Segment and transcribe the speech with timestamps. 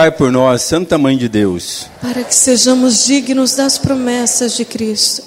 [0.00, 1.86] Rogai por nós, Santa Mãe de Deus.
[2.00, 5.22] Para que sejamos dignos das promessas de Cristo.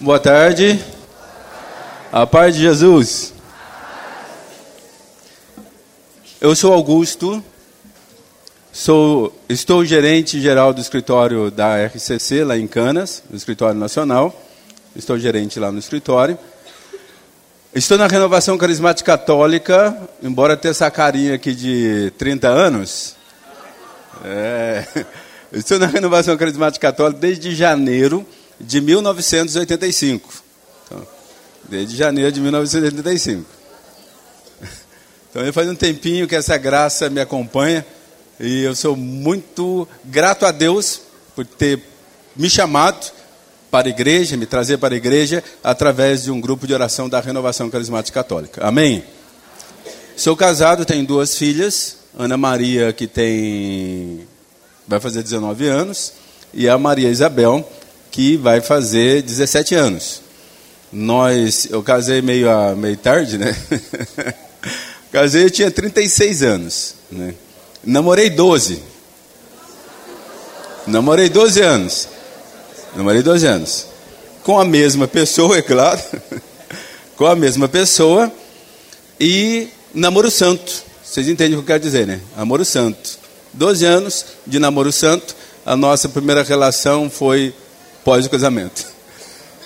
[0.00, 0.82] Boa tarde.
[2.10, 3.34] A paz de Jesus.
[6.40, 7.44] Eu sou Augusto.
[8.72, 14.34] Sou, estou gerente geral do escritório da RCC lá em Canas, no escritório nacional.
[14.94, 16.38] Estou gerente lá no escritório.
[17.74, 23.15] Estou na renovação carismática católica, embora tenha essa carinha aqui de 30 anos.
[24.24, 24.84] É,
[25.52, 28.26] estou na renovação carismática católica desde janeiro
[28.60, 30.32] de 1985.
[30.86, 31.06] Então,
[31.68, 33.44] desde janeiro de 1985.
[35.28, 37.84] Então, faz um tempinho que essa graça me acompanha
[38.40, 41.02] e eu sou muito grato a Deus
[41.34, 41.82] por ter
[42.34, 43.12] me chamado
[43.70, 47.20] para a igreja, me trazer para a igreja através de um grupo de oração da
[47.20, 48.66] Renovação Carismática Católica.
[48.66, 49.04] Amém?
[50.16, 54.26] Sou casado, tenho duas filhas, Ana Maria, que tem
[54.88, 56.14] vai fazer 19 anos,
[56.54, 57.68] e a Maria Isabel,
[58.10, 60.22] que vai fazer 17 anos.
[60.90, 63.54] Nós, eu casei meio, meio tarde, né?
[65.12, 66.94] casei, eu tinha 36 anos.
[67.10, 67.34] Né?
[67.84, 68.80] Namorei 12.
[70.86, 72.08] Namorei 12 anos.
[72.94, 73.86] Namorei 12 anos.
[74.42, 76.00] Com a mesma pessoa, é claro.
[77.16, 78.32] Com a mesma pessoa.
[79.20, 80.85] E namoro santo.
[81.16, 82.20] Vocês entendem o que eu quero dizer, né?
[82.36, 83.18] Namoro santo.
[83.54, 85.34] 12 anos de namoro santo.
[85.64, 87.54] A nossa primeira relação foi
[88.04, 88.84] pós o casamento.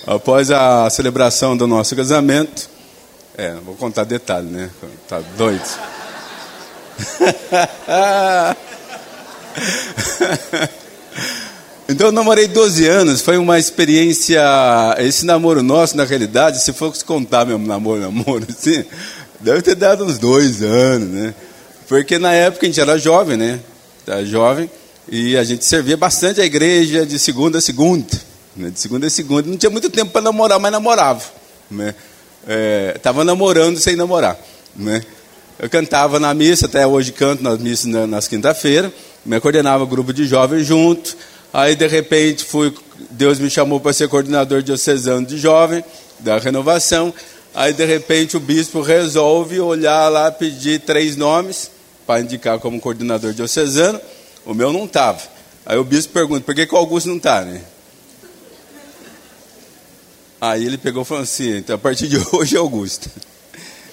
[0.07, 2.69] Após a celebração do nosso casamento.
[3.37, 4.69] É, vou contar detalhe, né?
[5.09, 5.61] Tá doido.
[11.91, 14.41] Então eu namorei 12 anos, foi uma experiência.
[14.99, 18.85] Esse namoro nosso, na realidade, se fosse contar meu namoro, namoro, assim,
[19.41, 21.33] deve ter dado uns dois anos, né?
[21.87, 23.59] Porque na época a gente era jovem, né?
[24.07, 24.69] Era jovem,
[25.07, 28.07] e a gente servia bastante a igreja de segunda a segunda.
[28.55, 28.69] Né?
[28.69, 29.49] De segunda a segunda.
[29.49, 31.23] Não tinha muito tempo para namorar, mas namorava.
[31.69, 31.93] Né?
[32.95, 34.39] Estava namorando sem namorar.
[34.75, 35.01] Né?
[35.59, 38.91] Eu cantava na missa, até hoje canto nas missas nas quinta-feiras.
[39.25, 41.15] Me coordenava grupo de jovens junto.
[41.53, 42.73] Aí, de repente, fui,
[43.09, 45.83] Deus me chamou para ser coordenador diocesano de jovem,
[46.19, 47.13] da renovação.
[47.53, 51.69] Aí, de repente, o bispo resolve olhar lá, pedir três nomes
[52.07, 53.99] para indicar como coordenador diocesano.
[54.45, 55.21] O meu não estava.
[55.65, 57.61] Aí o bispo pergunta, por que, que o Augusto não está, né?
[60.39, 63.09] Aí ele pegou e falou assim, então, a partir de hoje, Augusto,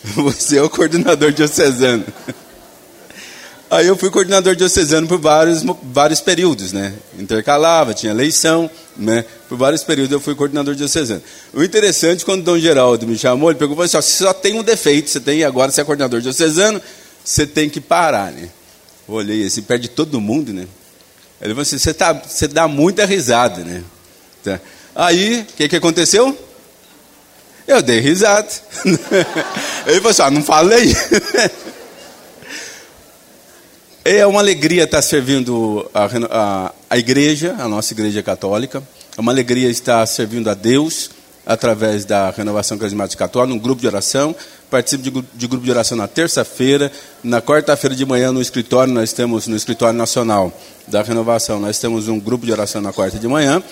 [0.02, 2.04] você é o coordenador diocesano.
[3.70, 6.94] Aí eu fui coordenador diocesano por vários, vários períodos, né?
[7.18, 9.26] Intercalava, tinha eleição, né?
[9.46, 11.22] Por vários períodos eu fui coordenador diocesano.
[11.52, 14.58] O interessante, quando o Dom Geraldo me chamou, ele perguntou assim, ó, você só tem
[14.58, 16.80] um defeito, você tem, agora você é coordenador diocesano,
[17.22, 18.48] você tem que parar, né?
[19.06, 20.66] Eu olhei assim, perde todo mundo, né?
[21.38, 23.84] Ele falou assim, você, tá, você dá muita risada, né?
[24.42, 24.58] Tá.
[24.94, 26.36] Aí, o que, que aconteceu?
[27.66, 28.48] Eu dei risada.
[29.86, 30.96] ele falou assim, ah, não falei.
[34.10, 38.82] É uma alegria estar servindo a, a, a, igreja, a nossa igreja católica.
[39.14, 41.10] É uma alegria estar servindo a Deus
[41.44, 44.34] através da renovação carismática católica, num grupo de oração.
[44.70, 46.90] Participo de, de grupo de oração na terça-feira.
[47.22, 50.50] Na quarta-feira de manhã, no escritório, nós temos, no escritório nacional
[50.86, 53.62] da renovação, nós temos um grupo de oração na quarta de manhã.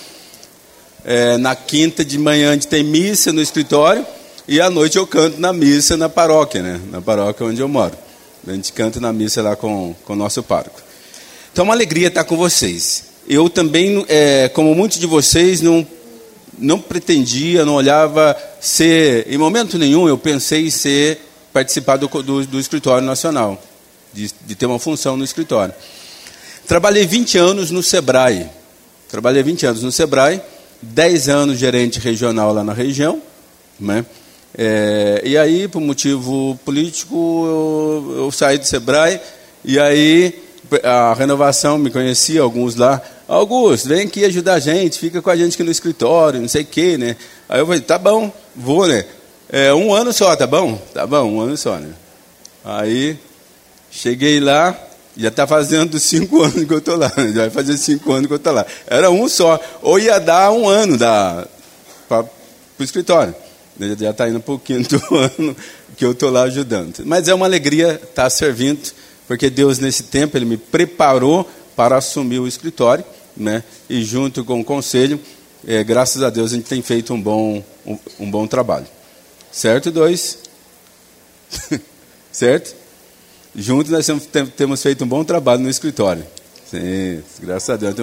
[1.03, 4.05] É, na quinta de manhã, a gente tem missa no escritório.
[4.47, 6.79] E à noite eu canto na missa na paróquia, né?
[6.91, 8.05] na paróquia onde eu moro.
[8.47, 10.81] A gente canta na missa lá com, com o nosso pároco.
[11.51, 13.05] Então é uma alegria estar com vocês.
[13.27, 15.85] Eu também, é, como muitos de vocês, não,
[16.57, 21.19] não pretendia, não olhava ser, em momento nenhum eu pensei em ser,
[21.51, 23.61] participar do, do, do escritório nacional,
[24.13, 25.73] de, de ter uma função no escritório.
[26.65, 28.49] Trabalhei 20 anos no Sebrae.
[29.09, 30.41] Trabalhei 20 anos no Sebrae,
[30.81, 33.21] 10 anos gerente regional lá na região,
[33.79, 34.05] né?
[34.57, 39.21] É, e aí, por motivo político, eu, eu, saí do Sebrae,
[39.63, 40.33] e aí
[40.83, 42.99] a renovação me conhecia, alguns lá.
[43.27, 46.63] Augusto, vem aqui ajudar a gente, fica com a gente aqui no escritório, não sei
[46.63, 47.15] o quê, né?
[47.47, 49.05] Aí eu falei, tá bom, vou, né?
[49.49, 50.75] É, um ano só, tá bom?
[50.91, 51.89] Tá bom, um ano só, né?
[52.65, 53.15] Aí,
[53.91, 54.75] cheguei lá,
[55.15, 58.33] já está fazendo cinco anos que eu estou lá, já vai fazer cinco anos que
[58.33, 58.65] eu estou lá.
[58.87, 60.97] Era um só, ou ia dar um ano
[62.07, 62.25] para
[62.79, 63.35] o escritório.
[63.79, 65.55] Já está indo um pouquinho do ano
[65.95, 67.03] que eu estou lá ajudando.
[67.05, 68.91] Mas é uma alegria estar servindo,
[69.27, 73.03] porque Deus, nesse tempo, Ele me preparou para assumir o escritório,
[73.35, 73.63] né?
[73.89, 75.19] e junto com o conselho,
[75.67, 78.87] é, graças a Deus, a gente tem feito um bom, um, um bom trabalho.
[79.51, 80.39] Certo, dois?
[82.31, 82.75] certo?
[83.55, 84.07] Juntos nós
[84.55, 86.25] temos feito um bom trabalho no escritório.
[86.69, 87.95] Sim, graças a Deus.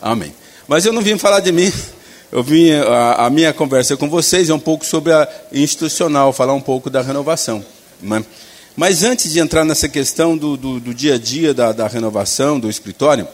[0.00, 0.34] Amém.
[0.66, 1.72] Mas eu não vim falar de mim.
[2.30, 6.52] Eu vim, a, a, minha conversa com vocês é um pouco sobre a institucional, falar
[6.52, 7.64] um pouco da renovação.
[8.02, 8.24] Mas,
[8.76, 12.60] mas antes de entrar nessa questão do, do, do dia a dia da, da renovação,
[12.60, 13.26] do escritório,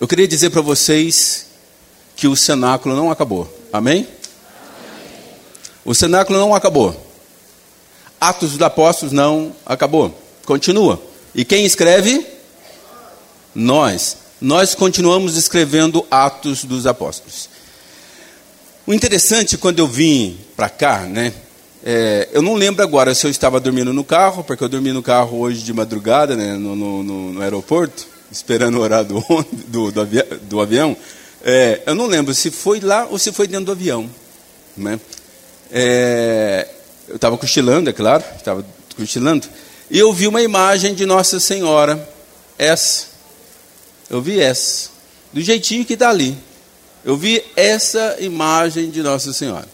[0.00, 1.46] eu queria dizer para vocês
[2.16, 3.48] que o cenáculo não acabou.
[3.72, 4.08] Amém?
[5.84, 7.06] O cenáculo não acabou.
[8.20, 10.12] Atos dos Apóstolos não acabou.
[10.44, 11.00] Continua.
[11.32, 12.26] E quem escreve?
[13.54, 14.25] Nós.
[14.40, 17.48] Nós continuamos escrevendo Atos dos Apóstolos.
[18.86, 21.32] O interessante, quando eu vim para cá, né?
[21.82, 25.02] É, eu não lembro agora se eu estava dormindo no carro, porque eu dormi no
[25.02, 29.24] carro hoje de madrugada, né, no, no, no aeroporto, esperando o horário do,
[29.68, 30.06] do, do,
[30.42, 30.96] do avião.
[31.42, 34.10] É, eu não lembro se foi lá ou se foi dentro do avião.
[34.76, 35.00] Né?
[35.72, 36.68] É,
[37.08, 38.66] eu estava cochilando, é claro, estava
[38.96, 39.46] cochilando,
[39.90, 42.06] e eu vi uma imagem de Nossa Senhora,
[42.58, 43.15] essa.
[44.08, 44.90] Eu vi essa,
[45.32, 46.36] do jeitinho que está ali.
[47.04, 49.68] Eu vi essa imagem de Nossa Senhora.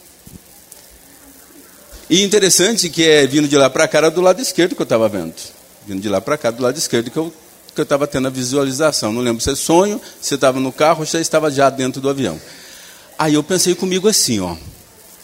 [2.10, 4.84] E interessante que é vindo de lá para cá era do lado esquerdo que eu
[4.84, 5.34] estava vendo.
[5.86, 7.32] Vindo de lá para cá, do lado esquerdo que eu
[7.74, 9.12] que eu estava tendo a visualização.
[9.12, 12.40] Não lembro se é sonho, se estava no carro se estava já dentro do avião.
[13.18, 14.52] Aí eu pensei comigo assim, ó.
[14.52, 14.58] O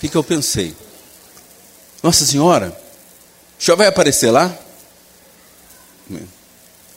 [0.00, 0.74] que, que eu pensei?
[2.02, 2.76] Nossa Senhora,
[3.58, 4.56] senhor vai aparecer lá?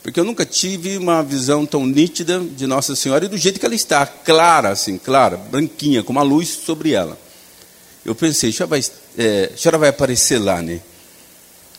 [0.02, 3.66] Porque eu nunca tive uma visão tão nítida de Nossa Senhora e do jeito que
[3.66, 7.16] ela está, clara, assim, clara, branquinha, com uma luz sobre ela.
[8.04, 8.84] Eu pensei, a senhora vai,
[9.16, 10.80] é, a senhora vai aparecer lá, né?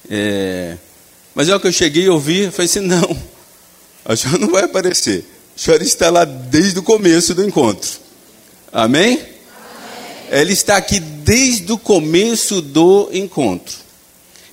[0.10, 0.78] É,
[1.36, 3.18] mas é o que eu cheguei e ouvi, eu falei assim, não,
[4.06, 5.26] a senhora não vai aparecer.
[5.56, 7.90] A senhora está lá desde o começo do encontro.
[8.72, 9.16] Amém?
[9.16, 9.28] Amém?
[10.30, 13.76] Ela está aqui desde o começo do encontro.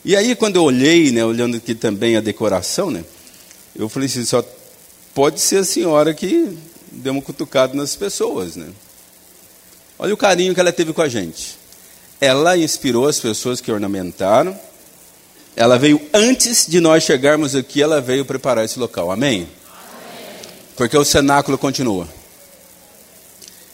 [0.05, 3.05] E aí, quando eu olhei, né, olhando aqui também a decoração, né,
[3.75, 4.45] eu falei assim: só
[5.15, 6.57] pode ser a senhora que
[6.93, 8.57] deu uma cutucada nas pessoas.
[8.57, 8.69] Né?
[9.99, 11.59] Olha o carinho que ela teve com a gente.
[12.21, 14.59] Ela inspirou as pessoas que ornamentaram
[15.57, 19.11] ela veio antes de nós chegarmos aqui, ela veio preparar esse local.
[19.11, 19.43] Amém?
[19.43, 19.49] Amém.
[20.77, 22.09] Porque o cenáculo continua.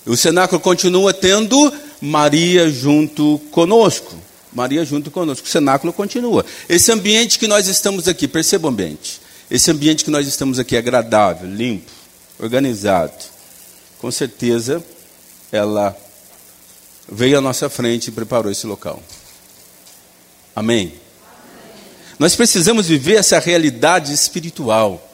[0.05, 4.15] O cenáculo continua tendo Maria junto conosco.
[4.53, 5.47] Maria junto conosco.
[5.47, 6.45] O cenáculo continua.
[6.69, 9.21] Esse ambiente que nós estamos aqui, perceba o ambiente.
[9.51, 11.91] Esse ambiente que nós estamos aqui é agradável, limpo,
[12.39, 13.13] organizado.
[13.99, 14.83] Com certeza,
[15.53, 15.97] ela
[17.11, 19.01] veio à nossa frente e preparou esse local.
[20.55, 20.95] Amém?
[22.19, 25.13] Nós precisamos viver essa realidade espiritual,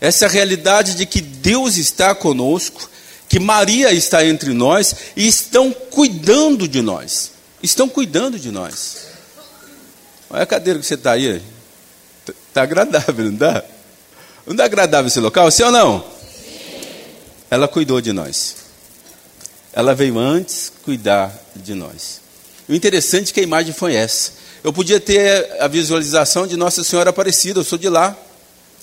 [0.00, 2.90] essa realidade de que Deus está conosco,
[3.28, 7.32] que Maria está entre nós e estão cuidando de nós.
[7.62, 9.06] Estão cuidando de nós.
[10.28, 11.40] Olha a cadeira que você está aí.
[12.48, 13.64] Está agradável, não dá?
[14.46, 16.04] Não dá agradável esse local, sim ou não?
[17.50, 18.56] Ela cuidou de nós.
[19.72, 22.20] Ela veio antes cuidar de nós.
[22.68, 24.32] O interessante é que a imagem foi essa.
[24.62, 28.16] Eu podia ter a visualização de Nossa Senhora Aparecida, eu sou de lá.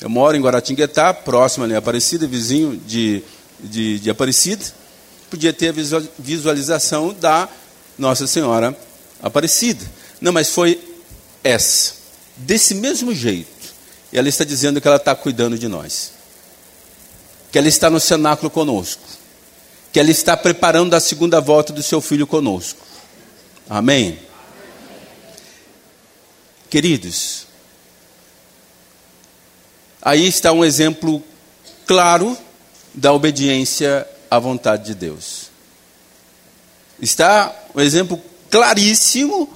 [0.02, 3.24] Eu moro em Guaratinguetá, próximo ali, Aparecida, vizinho de,
[3.60, 4.64] de, de Aparecida.
[5.30, 7.50] Podia ter a visualização da
[7.98, 8.78] Nossa Senhora
[9.22, 9.86] Aparecida.
[10.22, 10.80] Não, mas foi
[11.44, 11.97] essa.
[12.38, 13.50] Desse mesmo jeito.
[14.12, 16.14] Ela está dizendo que ela está cuidando de nós.
[17.52, 19.04] Que ela está no cenáculo conosco.
[19.92, 22.80] Que ela está preparando a segunda volta do seu filho conosco.
[23.70, 24.20] Amém?
[26.70, 27.48] Queridos,
[30.02, 31.24] aí está um exemplo
[31.86, 32.38] claro
[32.94, 35.50] da obediência à vontade de Deus.
[37.02, 39.50] Está um exemplo claríssimo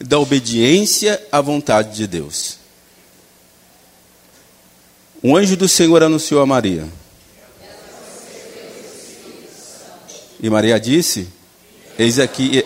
[0.00, 2.58] da obediência à vontade de Deus.
[5.22, 6.86] Um anjo do Senhor anunciou a Maria.
[10.40, 11.28] E Maria disse:
[11.98, 12.64] Eis aqui,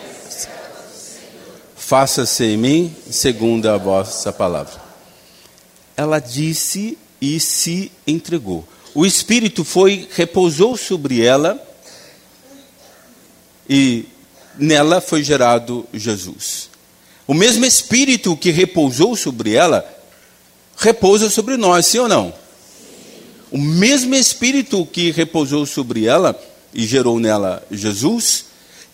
[1.77, 4.81] faça-se em mim segundo a vossa palavra.
[5.95, 8.67] Ela disse e se entregou.
[8.93, 11.61] O Espírito foi, repousou sobre ela
[13.69, 14.05] e
[14.57, 16.68] nela foi gerado Jesus.
[17.29, 19.87] O mesmo Espírito que repousou sobre ela,
[20.75, 22.33] repousa sobre nós, sim ou não?
[23.51, 26.35] O mesmo Espírito que repousou sobre ela
[26.73, 28.45] e gerou nela Jesus,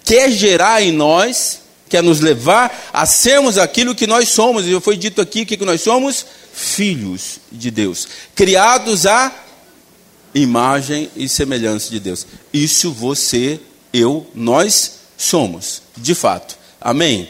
[0.03, 4.67] quer gerar em nós quer nos levar a sermos aquilo que nós somos.
[4.67, 9.31] E foi dito aqui que nós somos filhos de Deus, criados à
[10.33, 12.27] imagem e semelhança de Deus.
[12.51, 13.61] Isso você,
[13.93, 16.57] eu, nós somos, de fato.
[16.81, 17.29] Amém?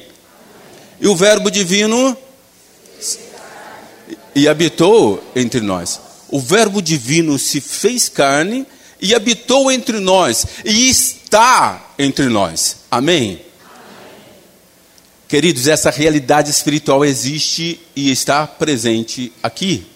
[0.99, 2.17] E o Verbo divino
[4.33, 5.99] e habitou entre nós.
[6.29, 8.65] o Verbo divino se fez carne
[9.01, 12.77] e habitou entre nós e está entre nós.
[12.89, 13.41] Amém?
[15.27, 19.87] Queridos, essa realidade espiritual existe e está presente aqui.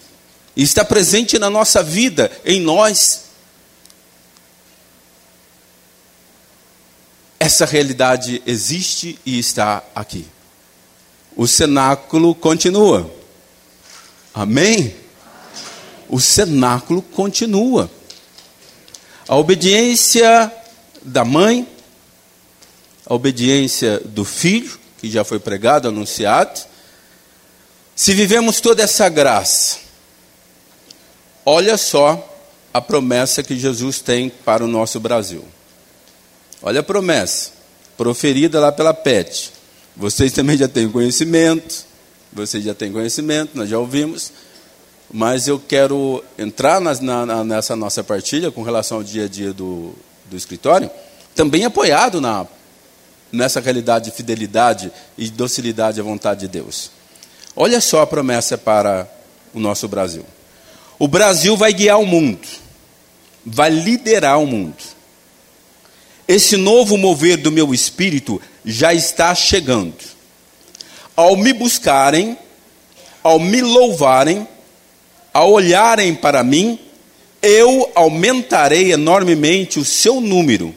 [0.56, 3.24] E está presente na nossa vida, em nós.
[7.38, 10.26] Essa realidade existe e está aqui.
[11.36, 13.10] O cenáculo continua.
[14.34, 14.94] Amém?
[16.08, 17.90] O cenáculo continua.
[19.28, 20.52] A obediência
[21.02, 21.66] da mãe,
[23.06, 26.60] a obediência do filho, que já foi pregado, anunciado.
[27.94, 29.78] Se vivemos toda essa graça,
[31.44, 32.26] olha só
[32.72, 35.44] a promessa que Jesus tem para o nosso Brasil.
[36.62, 37.52] Olha a promessa,
[37.96, 39.52] proferida lá pela PET.
[39.96, 41.84] Vocês também já têm conhecimento,
[42.32, 44.32] vocês já têm conhecimento, nós já ouvimos,
[45.12, 49.94] mas eu quero entrar na, nessa nossa partilha com relação ao dia a dia do,
[50.26, 50.90] do escritório,
[51.34, 52.46] também apoiado na,
[53.32, 56.90] nessa realidade de fidelidade e docilidade à vontade de Deus.
[57.54, 59.08] Olha só a promessa para
[59.52, 60.24] o nosso Brasil.
[60.98, 62.46] O Brasil vai guiar o mundo,
[63.44, 64.76] vai liderar o mundo.
[66.30, 69.96] Esse novo mover do meu espírito já está chegando.
[71.16, 72.38] Ao me buscarem,
[73.20, 74.46] ao me louvarem,
[75.34, 76.78] ao olharem para mim,
[77.42, 80.72] eu aumentarei enormemente o seu número.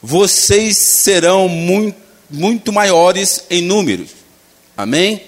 [0.00, 1.98] Vocês serão muito,
[2.30, 4.10] muito maiores em números.
[4.76, 5.24] Amém?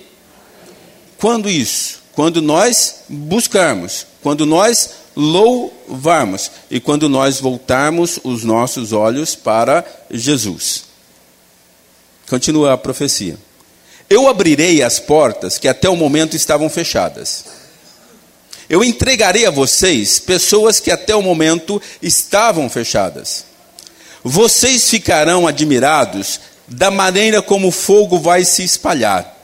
[1.19, 2.05] Quando isso?
[2.13, 10.85] Quando nós buscarmos, quando nós louvarmos e quando nós voltarmos os nossos olhos para Jesus.
[12.29, 13.39] Continua a profecia.
[14.09, 17.45] Eu abrirei as portas que até o momento estavam fechadas.
[18.69, 23.45] Eu entregarei a vocês pessoas que até o momento estavam fechadas.
[24.23, 29.37] Vocês ficarão admirados da maneira como o fogo vai se espalhar,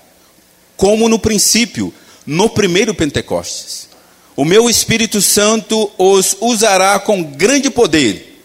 [0.77, 1.95] como no princípio,
[2.27, 3.92] no primeiro Pentecostes.
[4.35, 8.43] O meu Espírito Santo os usará com grande poder.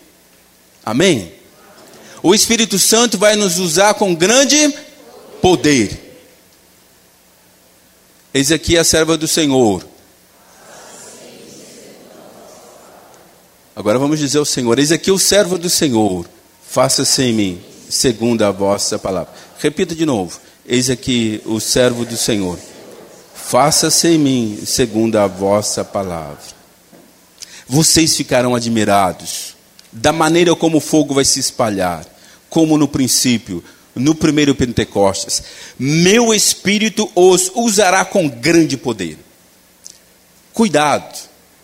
[0.86, 1.32] Amém?
[2.22, 4.74] O Espírito Santo vai nos usar com grande
[5.42, 6.06] poder.
[8.34, 9.86] Eis aqui a serva do Senhor.
[13.74, 16.26] Agora vamos dizer ao Senhor: Eis aqui o servo do Senhor,
[16.68, 19.34] faça-se em mim, segundo a vossa palavra.
[19.60, 22.60] Repita de novo: Eis aqui o servo do Senhor
[23.48, 26.58] faça-se em mim segundo a vossa palavra.
[27.66, 29.56] Vocês ficarão admirados
[29.92, 32.06] da maneira como o fogo vai se espalhar,
[32.50, 33.64] como no princípio,
[33.96, 35.44] no primeiro Pentecostes.
[35.80, 39.18] Meu espírito os usará com grande poder.
[40.54, 41.18] Cuidado,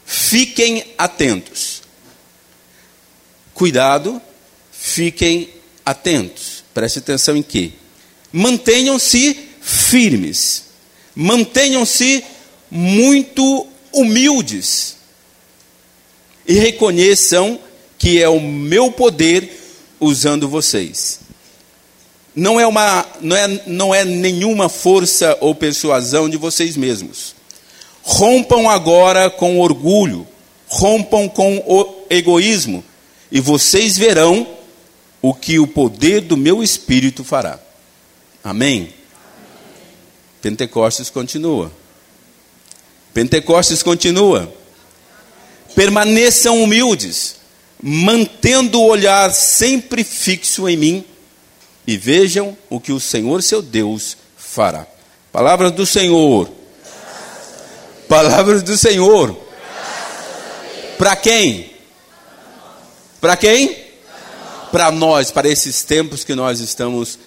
[0.05, 1.81] fiquem atentos.
[3.53, 4.21] Cuidado,
[4.71, 5.49] fiquem
[5.85, 6.63] atentos.
[6.73, 7.73] Preste atenção em quê?
[8.31, 10.73] Mantenham-se firmes
[11.15, 12.24] mantenham-se
[12.70, 14.98] muito humildes
[16.48, 17.60] e reconheçam
[17.98, 19.62] que é o meu poder
[20.00, 21.20] usando vocês.
[22.36, 27.36] Não é, uma, não, é, não é nenhuma força ou persuasão de vocês mesmos.
[28.01, 30.27] Rompam agora com orgulho,
[30.67, 32.84] rompam com o egoísmo,
[33.32, 34.48] e vocês verão
[35.22, 37.60] o que o poder do meu espírito fará.
[38.43, 38.93] Amém?
[40.43, 41.71] Pentecostes continua.
[43.13, 44.53] Pentecostes continua.
[45.73, 47.38] Permaneçam humildes,
[47.81, 51.05] mantendo o olhar sempre fixo em mim,
[51.88, 54.85] e vejam o que o Senhor seu Deus fará.
[55.31, 56.51] Palavras do Senhor.
[58.09, 59.33] Palavras do Senhor.
[60.97, 61.71] Para quem?
[63.21, 63.77] Para quem?
[64.73, 67.17] Para nós, para esses tempos que nós estamos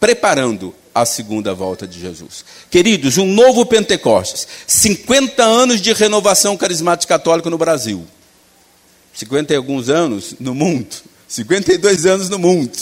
[0.00, 2.44] preparando a segunda volta de Jesus.
[2.70, 8.06] Queridos, um novo Pentecostes, 50 anos de renovação carismática católica no Brasil.
[9.14, 10.94] 50 e alguns anos no mundo,
[11.28, 12.76] 52 anos no mundo.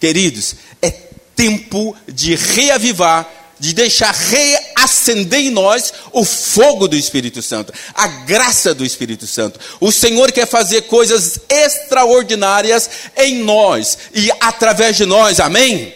[0.00, 7.72] Queridos, é tempo de reavivar, de deixar reacender em nós o fogo do Espírito Santo,
[7.94, 9.58] a graça do Espírito Santo.
[9.80, 15.94] O Senhor quer fazer coisas extraordinárias em nós e através de nós, amém?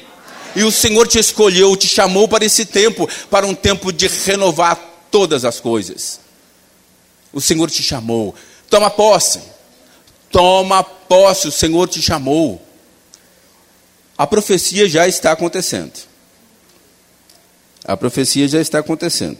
[0.54, 4.76] E o Senhor te escolheu, te chamou para esse tempo, para um tempo de renovar
[5.10, 6.20] todas as coisas.
[7.32, 8.34] O Senhor te chamou.
[8.68, 9.40] Toma posse.
[10.30, 12.60] Toma posse, o Senhor te chamou.
[14.16, 15.92] A profecia já está acontecendo.
[17.84, 19.38] A profecia já está acontecendo.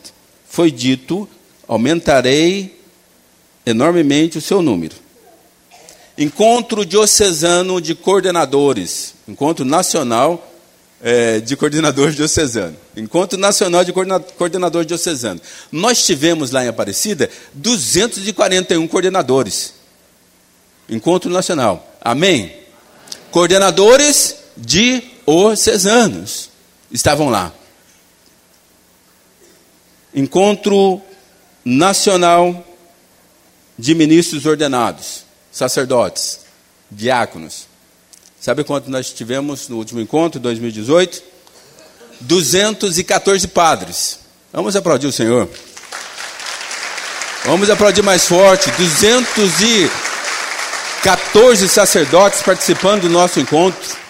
[0.48, 1.28] Foi dito:
[1.68, 2.80] aumentarei
[3.64, 4.96] enormemente o seu número.
[6.18, 10.49] Encontro diocesano de coordenadores, encontro nacional
[11.02, 12.76] é, de coordenadores diocesanos.
[12.96, 15.42] Encontro nacional de coordenadores diocesanos.
[15.72, 19.74] Nós tivemos lá em Aparecida 241 coordenadores.
[20.88, 21.96] Encontro nacional.
[22.00, 22.54] Amém?
[23.30, 26.50] Coordenadores diocesanos
[26.90, 27.52] estavam lá.
[30.14, 31.00] Encontro
[31.64, 32.66] nacional
[33.78, 36.40] de ministros ordenados, sacerdotes,
[36.90, 37.69] diáconos.
[38.40, 41.22] Sabe quanto nós tivemos no último encontro, 2018?
[42.22, 44.18] 214 padres.
[44.50, 45.46] Vamos aplaudir o Senhor.
[47.44, 48.70] Vamos aplaudir mais forte.
[48.70, 54.00] 214 sacerdotes participando do nosso encontro.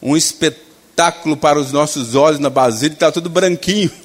[0.00, 3.90] Um espetáculo para os nossos olhos na Basílica, está tudo branquinho.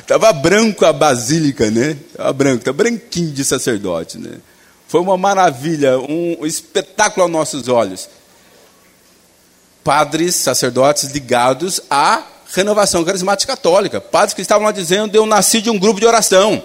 [0.00, 1.98] Estava branco a basílica, né?
[2.08, 4.38] Estava branco, estava branquinho de sacerdote, né?
[4.88, 8.08] Foi uma maravilha, um espetáculo aos nossos olhos.
[9.82, 12.22] Padres, sacerdotes ligados à
[12.54, 14.00] renovação carismática católica.
[14.00, 16.62] Padres que estavam lá dizendo: Eu nasci de um grupo de oração.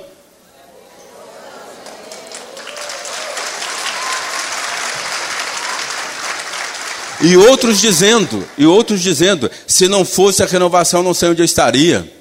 [7.23, 11.45] E outros dizendo, e outros dizendo, se não fosse a renovação, não sei onde eu
[11.45, 12.11] estaria.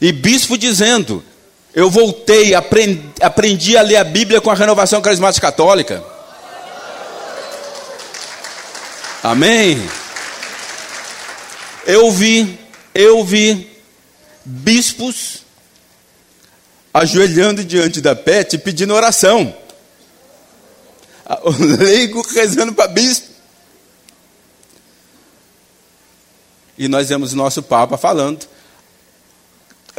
[0.00, 1.24] E bispo dizendo:
[1.76, 6.02] Eu voltei, aprendi, aprendi a ler a Bíblia com a renovação carismática católica.
[9.22, 9.86] Amém?
[11.84, 12.58] Eu vi,
[12.94, 13.70] eu vi
[14.42, 15.42] bispos
[16.94, 19.54] ajoelhando diante da pete pedindo oração.
[21.42, 23.28] O leigo rezando para bispo.
[26.78, 28.55] E nós vemos nosso Papa falando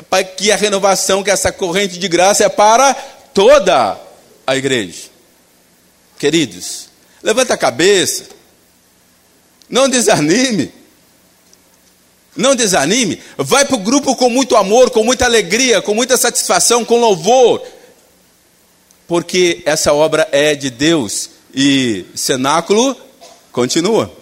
[0.04, 2.94] para que a renovação, que essa corrente de graça é para
[3.34, 4.00] toda
[4.46, 5.10] a igreja.
[6.20, 6.90] Queridos,
[7.22, 8.26] levanta a cabeça,
[9.70, 10.72] não desanime,
[12.36, 16.86] não desanime, vai para o grupo com muito amor, com muita alegria, com muita satisfação,
[16.86, 17.64] com louvor,
[19.08, 21.32] porque essa obra é de Deus.
[21.54, 22.96] E cenáculo
[23.52, 24.14] continua,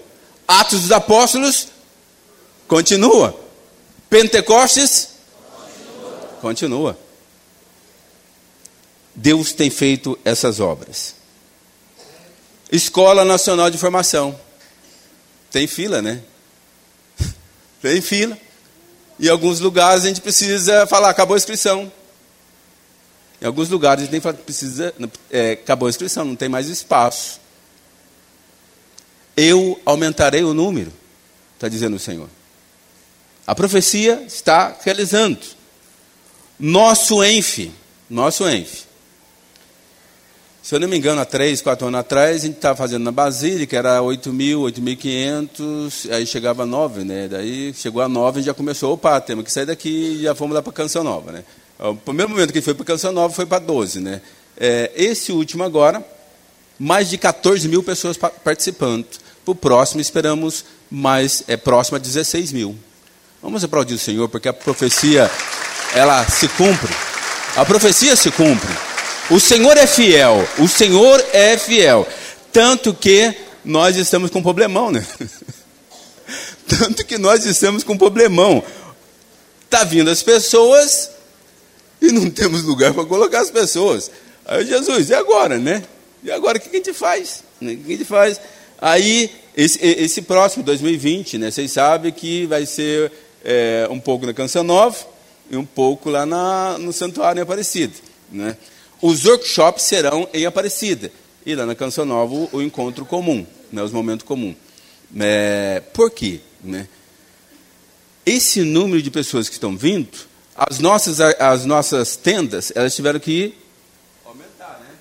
[0.47, 1.67] Atos dos Apóstolos
[2.67, 3.37] continua,
[4.09, 5.14] Pentecostes
[6.45, 6.95] Continua.
[9.15, 11.15] Deus tem feito essas obras.
[12.71, 14.39] Escola Nacional de Formação.
[15.49, 16.21] Tem fila, né?
[17.81, 18.37] Tem fila.
[19.19, 21.91] Em alguns lugares a gente precisa falar, acabou a inscrição.
[23.41, 24.93] Em alguns lugares a gente tem precisa,
[25.31, 27.41] é, acabou a inscrição, não tem mais espaço.
[29.35, 30.93] Eu aumentarei o número,
[31.55, 32.29] está dizendo o Senhor.
[33.47, 35.54] A profecia está realizando.
[36.59, 37.71] Nosso ENF,
[38.09, 38.85] nosso ENF.
[40.63, 43.11] Se eu não me engano, há três, quatro anos atrás, a gente estava fazendo na
[43.11, 47.27] Basílica, era 8 mil, 8.500, aí chegava a 9, né?
[47.27, 50.55] Daí chegou a 9 e já começou, opa, temos que sair daqui e já fomos
[50.55, 51.43] lá para Canção Nova, né?
[51.77, 54.21] O primeiro momento que foi para Canção Nova foi para 12, né?
[54.57, 56.03] É, esse último agora,
[56.79, 59.05] mais de 14 mil pessoas participando.
[59.43, 62.75] Para o próximo, esperamos mais, é próximo a 16 mil.
[63.39, 65.29] Vamos aplaudir o Senhor, porque a profecia
[65.93, 66.93] ela se cumpre.
[67.55, 68.73] A profecia se cumpre.
[69.29, 70.47] O Senhor é fiel.
[70.59, 72.07] O Senhor é fiel.
[72.51, 75.05] Tanto que nós estamos com um problemão, né?
[76.67, 78.63] Tanto que nós estamos com um problemão.
[79.63, 81.09] Está vindo as pessoas
[82.01, 84.11] e não temos lugar para colocar as pessoas.
[84.45, 85.83] Aí Jesus, e agora, né?
[86.23, 87.43] E agora o que a gente faz?
[87.61, 88.39] O que a gente faz?
[88.79, 91.51] Aí, esse, esse próximo 2020, né?
[91.51, 93.11] Vocês sabem que vai ser
[93.43, 95.14] é, um pouco na Canção Nova
[95.49, 97.93] e um pouco lá na, no Santuário em Aparecida.
[98.31, 98.57] Né?
[99.01, 101.11] Os workshops serão em Aparecida.
[101.45, 104.55] E lá na Canção Nova o, encontro comum, né, os momentos comuns.
[105.19, 106.39] É, por quê?
[106.63, 106.87] Né?
[108.25, 110.17] Esse número de pessoas que estão vindo,
[110.55, 113.53] as nossas, as nossas tendas, elas tiveram que
[114.25, 114.95] aumentar, né?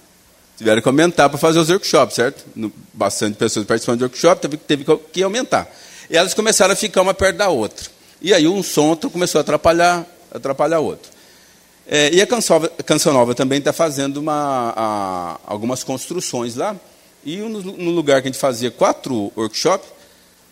[0.59, 2.45] Tiveram que aumentar para fazer os workshops, certo?
[2.93, 5.73] Bastante pessoas participando do workshop, teve, teve que aumentar.
[6.11, 7.87] E elas começaram a ficar uma perto da outra.
[8.21, 11.11] E aí um som começou a atrapalhar, atrapalhar outro.
[11.87, 16.77] É, e a Canção, Canção Nova também está fazendo uma, a, algumas construções lá.
[17.25, 19.89] E no, no, lugar que a gente fazia quatro workshops,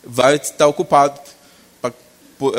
[0.03, 1.19] vai estar ocupado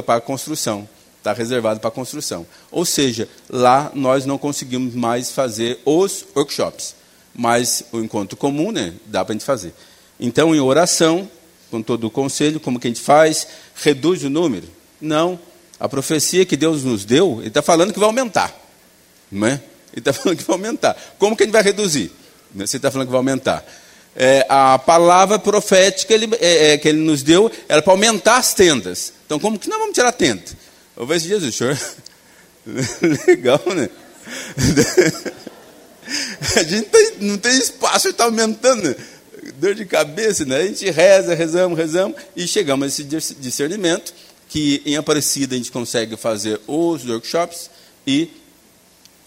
[0.04, 0.88] para construção.
[1.18, 2.46] Está reservado para construção.
[2.70, 6.94] Ou seja, lá nós não conseguimos mais fazer os workshops.
[7.34, 9.72] Mas o encontro comum, né, dá para a gente fazer.
[10.20, 11.28] Então, em oração,
[11.70, 13.48] com todo o conselho, como que a gente faz?
[13.74, 14.68] Reduz o número?
[15.00, 15.38] Não
[15.78, 18.54] a profecia que Deus nos deu, Ele está falando que vai aumentar.
[19.30, 19.60] Não é?
[19.92, 20.96] Ele está falando que vai aumentar.
[21.18, 22.12] Como que a gente vai reduzir?
[22.54, 23.64] Você está falando que vai aumentar.
[24.16, 28.54] É, a palavra profética ele, é, é, que ele nos deu era para aumentar as
[28.54, 29.12] tendas.
[29.26, 30.44] Então, como que nós vamos tirar a tenda?
[30.96, 31.76] Eu vejo Jesus, senhor.
[33.26, 33.90] Legal, né?
[36.56, 36.88] a gente
[37.20, 38.94] não tem espaço, está aumentando.
[39.56, 40.58] Dor de cabeça, né?
[40.58, 43.02] A gente reza, rezamos, rezamos e chegamos a esse
[43.34, 44.14] discernimento
[44.48, 47.70] que em Aparecida a gente consegue fazer os workshops
[48.06, 48.30] e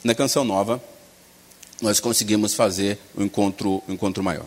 [0.03, 0.81] na Canção Nova
[1.81, 4.45] nós conseguimos fazer o um encontro, um encontro maior.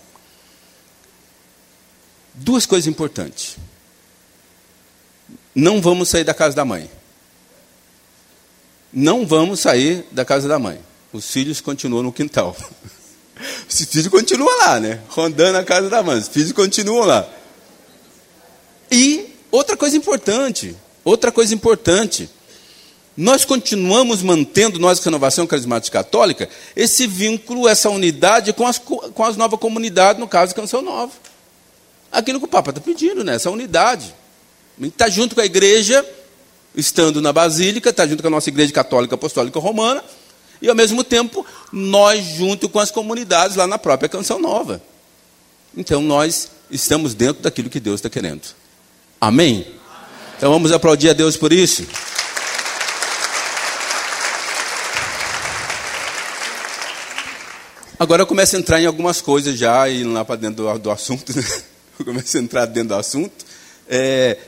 [2.34, 3.56] Duas coisas importantes.
[5.54, 6.90] Não vamos sair da casa da mãe.
[8.92, 10.80] Não vamos sair da casa da mãe.
[11.12, 12.56] Os filhos continuam no quintal.
[13.68, 15.00] Os filhos continuam lá, né?
[15.08, 16.18] Rondando a casa da mãe.
[16.18, 17.28] Os filhos continuam lá.
[18.90, 22.28] E outra coisa importante, outra coisa importante.
[23.16, 29.36] Nós continuamos mantendo, nós, Renovação Carismática Católica, esse vínculo, essa unidade com as, com as
[29.36, 31.12] novas comunidades, no caso, Canção Nova.
[32.10, 33.34] Aquilo que o Papa está pedindo, né?
[33.34, 34.14] essa unidade.
[34.80, 36.04] Está junto com a igreja,
[36.74, 40.02] estando na Basílica, está junto com a nossa igreja católica apostólica romana,
[40.62, 44.80] e ao mesmo tempo, nós junto com as comunidades lá na própria Canção Nova.
[45.76, 48.42] Então nós estamos dentro daquilo que Deus está querendo.
[49.20, 49.66] Amém?
[50.38, 51.86] Então vamos aplaudir a Deus por isso.
[57.98, 60.90] Agora eu começo a entrar em algumas coisas já, e lá para dentro do, do
[60.90, 61.44] assunto, né?
[61.98, 63.44] eu começo a entrar dentro do assunto.
[63.86, 64.38] É,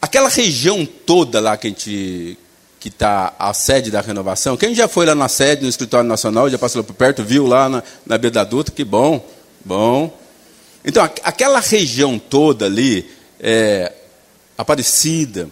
[0.00, 2.38] aquela região toda lá que a gente
[2.80, 4.56] que está a sede da renovação.
[4.56, 7.68] Quem já foi lá na sede, no escritório nacional, já passou por perto, viu lá
[7.68, 9.26] na, na beira da que bom,
[9.62, 10.18] bom.
[10.82, 13.10] Então, aquela região toda ali,
[13.40, 13.92] é,
[14.56, 15.48] Aparecida,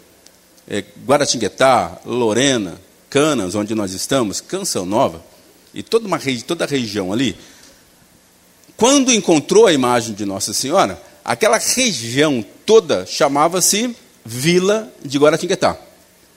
[0.69, 5.23] é, Guaratinguetá, Lorena, Canas, onde nós estamos, Canção Nova,
[5.75, 7.37] e toda, uma, toda a região ali,
[8.77, 15.77] quando encontrou a imagem de Nossa Senhora, aquela região toda chamava-se Vila de Guaratinguetá.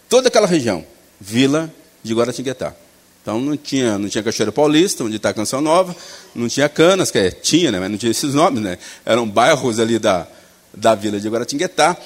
[0.10, 0.86] Toda aquela região,
[1.20, 1.74] Vila
[2.04, 2.74] de Guaratinguetá.
[3.22, 5.96] Então não tinha, não tinha Cachoeira Paulista, onde está a Canção Nova,
[6.36, 8.78] não tinha Canas, que é, tinha, né, mas não tinha esses nomes, né?
[9.04, 10.28] Eram bairros ali da,
[10.72, 11.98] da Vila de Guaratinguetá.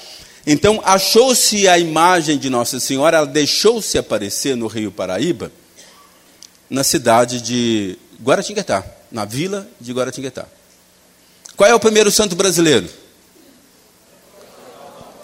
[0.46, 5.52] Então achou-se a imagem de Nossa Senhora, ela deixou-se aparecer no Rio Paraíba,
[6.70, 10.46] na cidade de Guaratinguetá, na vila de Guaratinguetá.
[11.56, 12.90] Qual é o primeiro santo brasileiro?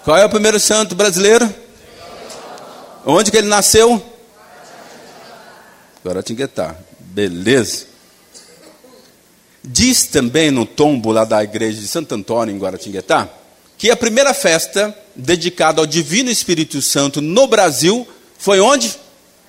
[0.03, 1.51] Qual é o primeiro santo brasileiro?
[3.05, 4.03] Onde que ele nasceu?
[6.03, 6.75] Guaratinguetá.
[6.99, 7.85] Beleza.
[9.63, 13.27] Diz também no tombo lá da igreja de Santo Antônio, em Guaratinguetá,
[13.85, 18.91] que a primeira festa dedicada ao Divino Espírito Santo no Brasil foi onde?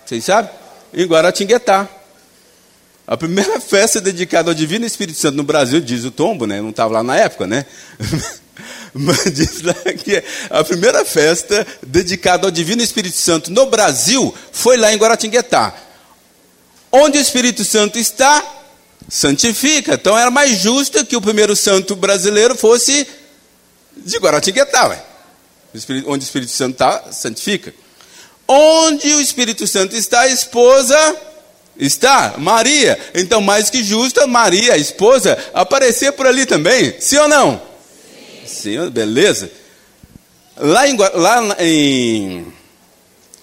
[0.04, 0.50] Vocês sabem?
[0.92, 1.88] em Guaratinguetá.
[3.06, 6.60] A primeira festa dedicada ao Divino Espírito Santo no Brasil, diz o tombo, né?
[6.60, 7.64] não estava lá na época, né?
[8.92, 14.76] Mas diz lá que a primeira festa dedicada ao Divino Espírito Santo no Brasil foi
[14.76, 15.74] lá em Guaratinguetá.
[16.92, 18.44] Onde o Espírito Santo está,
[19.08, 19.94] santifica.
[19.94, 23.06] Então era mais justo que o primeiro santo brasileiro fosse
[23.96, 24.88] de Guaratinguetá.
[24.88, 25.02] Ué.
[26.06, 27.74] Onde o Espírito Santo está, santifica.
[28.48, 30.96] Onde o Espírito Santo está, a esposa
[31.78, 32.98] está, Maria.
[33.14, 36.94] Então, mais que justa, Maria, a esposa, aparecer por ali também.
[37.00, 37.62] Sim ou não?
[38.46, 38.76] Sim.
[38.76, 39.50] Sim beleza.
[40.56, 42.52] Lá em, lá em,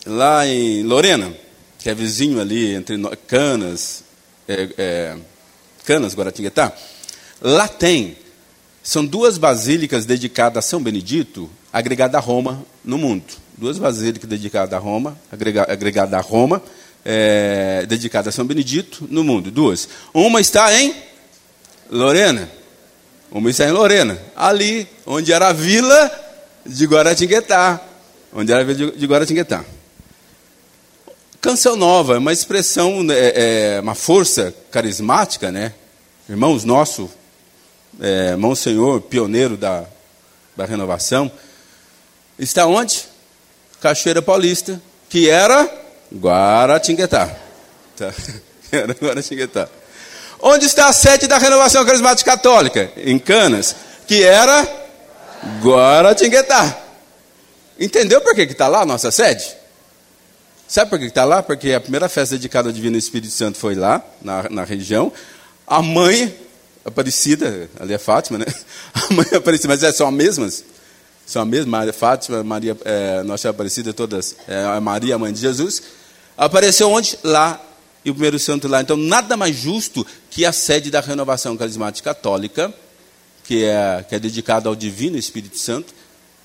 [0.06, 1.32] lá em Lorena,
[1.78, 4.04] que é vizinho ali entre Canas,
[4.48, 5.16] é, é,
[5.86, 6.72] Canas, Guaratinguetá,
[7.40, 8.18] lá tem,
[8.84, 14.74] são duas basílicas dedicadas a São Benedito, agregada a Roma no mundo duas basílicas dedicadas
[14.74, 16.62] a Roma, agregada a Roma,
[17.06, 19.52] é, dedicada a São Benedito no mundo.
[19.52, 19.88] Duas.
[20.14, 20.96] Uma está em
[21.90, 22.50] Lorena.
[23.32, 24.20] Uma está em Lorena.
[24.36, 26.12] Ali, onde era a vila
[26.66, 27.80] de Guaratinguetá.
[28.34, 29.64] Onde era a vila de Guaratinguetá.
[31.40, 35.74] Canção nova, é uma expressão, é, é, uma força carismática, né?
[36.30, 37.10] Irmãos nosso,
[38.00, 39.86] é, irmão Senhor, pioneiro da,
[40.56, 41.32] da renovação,
[42.38, 43.06] está onde?
[43.82, 45.70] Cachoeira Paulista, que era
[46.14, 47.36] Guaratinguetá.
[47.98, 48.14] Tá?
[48.72, 49.70] Era Guaratinguetá.
[50.42, 52.92] Onde está a sede da Renovação Carismática Católica?
[52.98, 53.76] Em Canas,
[54.08, 54.68] que era
[55.62, 56.76] Guaratinguetá.
[57.80, 59.46] Entendeu por que está lá a nossa sede?
[60.68, 61.44] Sabe por que está lá?
[61.44, 65.14] Porque a primeira festa dedicada ao Divino Espírito Santo foi lá, na, na região.
[65.68, 66.36] A mãe
[66.86, 68.46] Aparecida, ali é Fátima, né?
[68.94, 70.64] A mãe Aparecida, mas é, são as mesmas?
[71.26, 75.40] são a mesma, Maria Fátima, Maria, é, Nossa Aparecida, todas, é, Maria, a mãe de
[75.40, 75.82] Jesus,
[76.38, 77.18] apareceu onde?
[77.24, 77.62] Lá
[78.04, 78.82] e o primeiro santo lá.
[78.82, 82.74] Então, nada mais justo que a sede da renovação carismática católica,
[83.44, 85.94] que é, que é dedicada ao Divino Espírito Santo,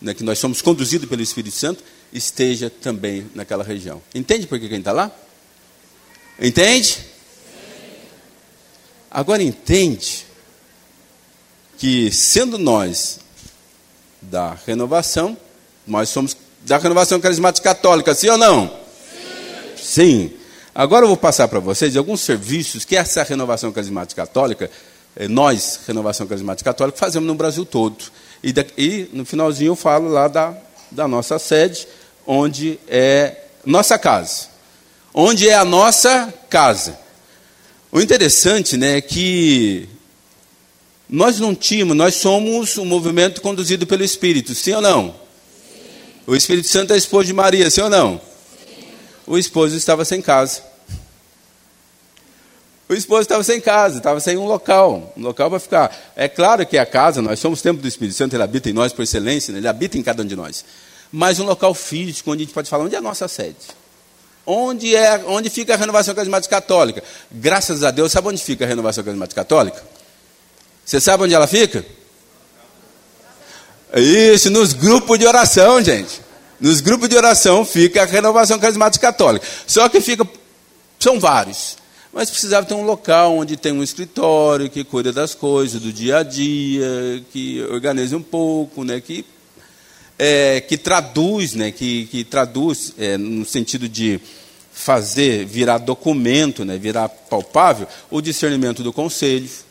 [0.00, 4.00] né, que nós somos conduzidos pelo Espírito Santo, esteja também naquela região.
[4.14, 5.10] Entende por que quem está lá?
[6.40, 7.04] Entende?
[9.10, 10.27] Agora entende
[11.78, 13.20] que, sendo nós
[14.20, 15.36] da renovação,
[15.86, 18.68] nós somos da renovação carismática católica, sim ou não?
[19.76, 19.76] Sim.
[19.76, 20.32] sim.
[20.74, 24.70] Agora eu vou passar para vocês alguns serviços que essa renovação carismática católica,
[25.16, 27.96] eh, nós, renovação carismática católica, fazemos no Brasil todo.
[28.42, 30.54] E, e no finalzinho eu falo lá da,
[30.90, 31.86] da nossa sede,
[32.26, 34.48] onde é nossa casa.
[35.14, 36.98] Onde é a nossa casa.
[37.90, 39.88] O interessante né, é que
[41.08, 45.08] nós não tínhamos, nós somos um movimento conduzido pelo Espírito, sim ou não?
[45.08, 45.14] Sim.
[46.26, 48.20] O Espírito Santo é esposo de Maria, sim ou não?
[48.20, 48.84] Sim.
[49.26, 50.62] O esposo estava sem casa.
[52.88, 56.12] O esposo estava sem casa, estava sem um local, um local para ficar.
[56.16, 58.92] É claro que a casa, nós somos templo do Espírito Santo, ele habita em nós
[58.92, 59.60] por excelência, né?
[59.60, 60.64] ele habita em cada um de nós.
[61.12, 63.56] Mas um local físico onde a gente pode falar onde é a nossa sede.
[64.46, 67.02] Onde, é, onde fica a renovação carismática católica?
[67.30, 69.82] Graças a Deus, sabe onde fica a renovação carismática católica?
[70.88, 71.84] Você sabe onde ela fica?
[73.94, 76.18] Isso, nos grupos de oração, gente.
[76.58, 79.46] Nos grupos de oração fica a renovação carismática católica.
[79.66, 80.26] Só que fica.
[80.98, 81.76] São vários.
[82.10, 86.20] Mas precisava ter um local onde tem um escritório que cuida das coisas, do dia
[86.20, 89.26] a dia, que organize um pouco, né, que,
[90.18, 94.18] é, que traduz, né, que, que traduz é, no sentido de
[94.72, 99.67] fazer virar documento, né, virar palpável, o discernimento do conselho.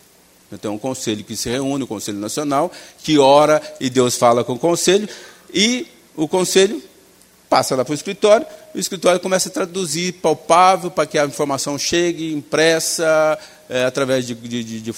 [0.51, 2.71] Então, um conselho que se reúne, o Conselho Nacional,
[3.03, 5.07] que ora e Deus fala com o conselho,
[5.53, 6.81] e o conselho
[7.49, 11.77] passa lá para o escritório, o escritório começa a traduzir palpável para que a informação
[11.77, 13.37] chegue impressa,
[13.69, 14.93] é, através de, de, de.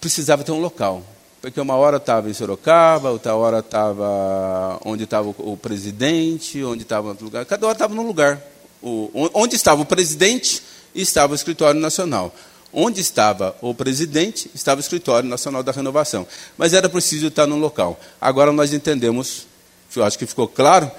[0.00, 1.02] Precisava ter um local
[1.44, 6.84] porque uma hora estava em Sorocaba, outra hora estava onde estava o, o, presidente, onde
[6.84, 7.44] estava outro lugar.
[7.44, 8.40] Cada hora estava num lugar.
[8.82, 10.62] O, onde estava o presidente,
[10.94, 12.34] estava o escritório nacional.
[12.72, 16.26] Onde estava o presidente, estava o escritório nacional da renovação.
[16.58, 17.98] Mas era preciso estar num local.
[18.20, 19.46] Agora nós entendemos,
[19.94, 20.90] eu acho que ficou claro,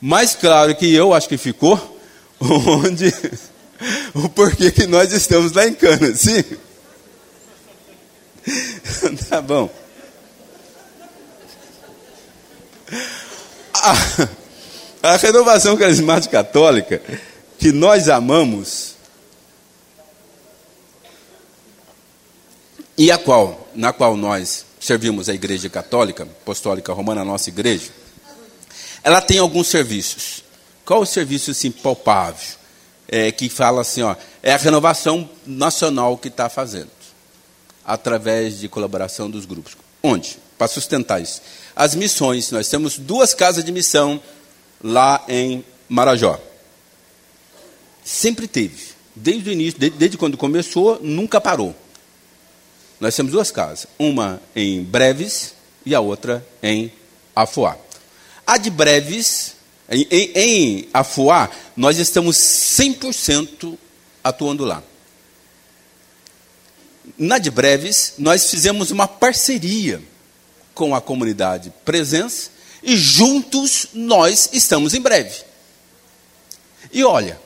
[0.00, 1.98] mais claro que eu acho que ficou,
[2.40, 3.12] onde
[4.14, 6.42] o porquê que nós estamos lá em Cana, sim?
[9.28, 9.70] tá bom.
[13.74, 14.28] A,
[15.02, 17.02] a renovação carismática católica
[17.58, 18.97] que nós amamos
[22.98, 27.90] e a qual, na qual nós servimos a Igreja Católica, Apostólica Romana, a nossa igreja,
[29.02, 30.44] ela tem alguns serviços.
[30.84, 32.58] Qual o serviço assim, palpável?
[33.10, 36.90] É, que fala assim, ó, é a renovação nacional que está fazendo,
[37.82, 39.78] através de colaboração dos grupos.
[40.02, 40.36] Onde?
[40.58, 41.40] Para sustentar isso
[41.78, 42.50] as missões.
[42.50, 44.20] Nós temos duas casas de missão
[44.82, 46.40] lá em Marajó.
[48.04, 48.88] Sempre teve.
[49.14, 51.74] Desde o início, desde, desde quando começou, nunca parou.
[53.00, 53.86] Nós temos duas casas.
[53.98, 56.92] Uma em Breves e a outra em
[57.34, 57.76] Afuá.
[58.46, 59.54] A de Breves,
[59.90, 63.78] em, em, em Afuá, nós estamos 100%
[64.22, 64.82] atuando lá.
[67.16, 70.02] Na de Breves, nós fizemos uma parceria
[70.74, 72.50] com a comunidade presença
[72.82, 75.42] e juntos nós estamos em breve.
[76.92, 77.40] E olha,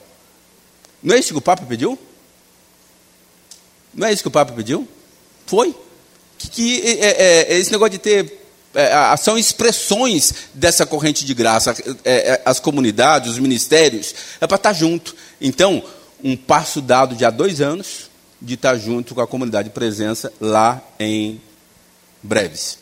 [1.01, 1.97] não é isso que o Papa pediu?
[3.93, 4.87] Não é isso que o Papa pediu?
[5.45, 5.75] Foi.
[6.37, 8.39] Que, que é, é, é esse negócio de ter.
[8.75, 11.75] É, são expressões dessa corrente de graça.
[12.03, 15.15] É, é, as comunidades, os ministérios, é para estar junto.
[15.39, 15.83] Então,
[16.23, 18.09] um passo dado de há dois anos
[18.41, 21.39] de estar junto com a comunidade de presença lá em
[22.21, 22.79] Breves.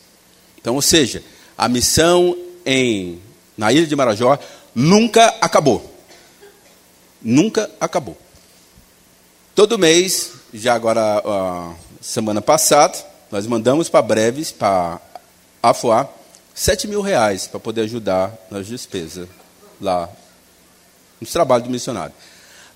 [0.60, 1.22] Então, ou seja,
[1.56, 3.20] a missão em,
[3.56, 4.38] na ilha de Marajó
[4.74, 5.92] nunca acabou.
[7.20, 8.16] Nunca acabou.
[9.54, 11.22] Todo mês, já agora,
[12.02, 12.98] semana passada,
[13.30, 15.00] nós mandamos para Breves, para
[15.62, 16.08] Afuá,
[16.52, 19.28] 7 mil reais para poder ajudar nas despesas
[19.80, 20.08] lá,
[21.20, 22.12] nos trabalhos do missionário.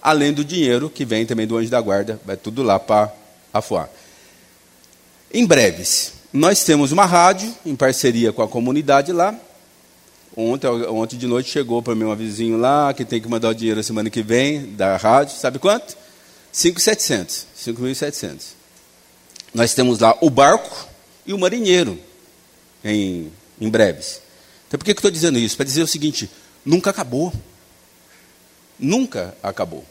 [0.01, 3.13] Além do dinheiro que vem também do anjo da guarda, vai tudo lá para
[3.53, 3.89] Afuá.
[5.35, 9.35] Em breves, nós temos uma rádio em parceria com a comunidade lá.
[10.37, 13.55] Ontem, ontem de noite chegou para mim um vizinho lá que tem que mandar o
[13.55, 15.37] dinheiro semana que vem da rádio.
[15.37, 15.97] Sabe quanto?
[16.55, 17.45] 5.700.
[17.59, 18.56] 5.700.
[19.57, 20.87] Nós temos lá o barco
[21.25, 21.99] e o marinheiro
[22.85, 24.21] em, em breves.
[24.69, 25.57] Então por que, que eu estou dizendo isso?
[25.57, 26.31] Para dizer o seguinte:
[26.63, 27.33] nunca acabou.
[28.79, 29.83] nunca acabou.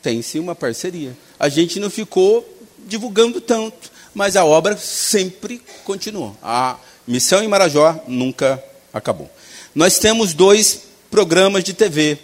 [0.00, 1.18] Tem sim uma parceria.
[1.40, 2.48] A gente não ficou
[2.86, 6.36] divulgando tanto, mas a obra sempre continuou.
[6.40, 8.62] A missão em Marajó nunca
[8.94, 9.28] acabou.
[9.74, 12.16] Nós temos dois programas de TV.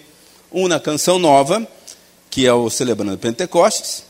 [0.52, 1.66] Um na Canção Nova,
[2.30, 4.04] que é o Celebrando Pentecostes,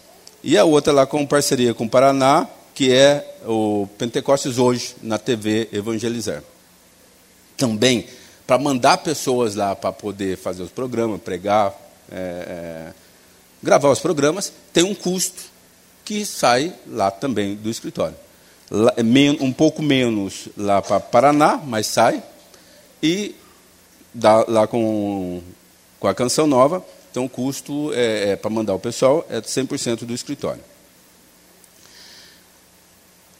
[0.44, 5.16] e a outra lá com parceria com o Paraná, que é o Pentecostes Hoje, na
[5.16, 6.42] TV Evangelizar.
[7.56, 8.06] Também,
[8.46, 11.74] para mandar pessoas lá para poder fazer os programas, pregar,
[12.12, 12.92] é, é,
[13.62, 15.44] gravar os programas, tem um custo
[16.04, 18.16] que sai lá também do escritório.
[18.96, 22.22] É um pouco menos lá para Paraná, mas sai.
[23.02, 23.34] E
[24.12, 25.40] dá, lá com,
[25.98, 29.98] com a canção nova, então o custo é, é para mandar o pessoal é 100%
[30.00, 30.60] do escritório.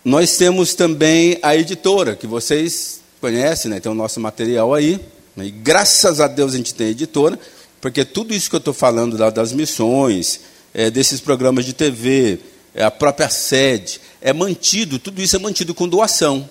[0.05, 3.81] Nós temos também a editora, que vocês conhecem, né?
[3.81, 5.01] tem o nosso material aí.
[5.35, 5.47] Né?
[5.47, 7.37] E graças a Deus a gente tem a editora,
[7.81, 12.39] porque tudo isso que eu estou falando das missões, é, desses programas de TV,
[12.77, 16.49] é, a própria sede, é mantido, tudo isso é mantido com doação.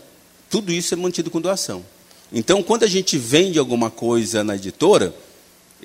[0.50, 1.86] Tudo isso é mantido com doação.
[2.34, 5.16] Então, quando a gente vende alguma coisa na editora,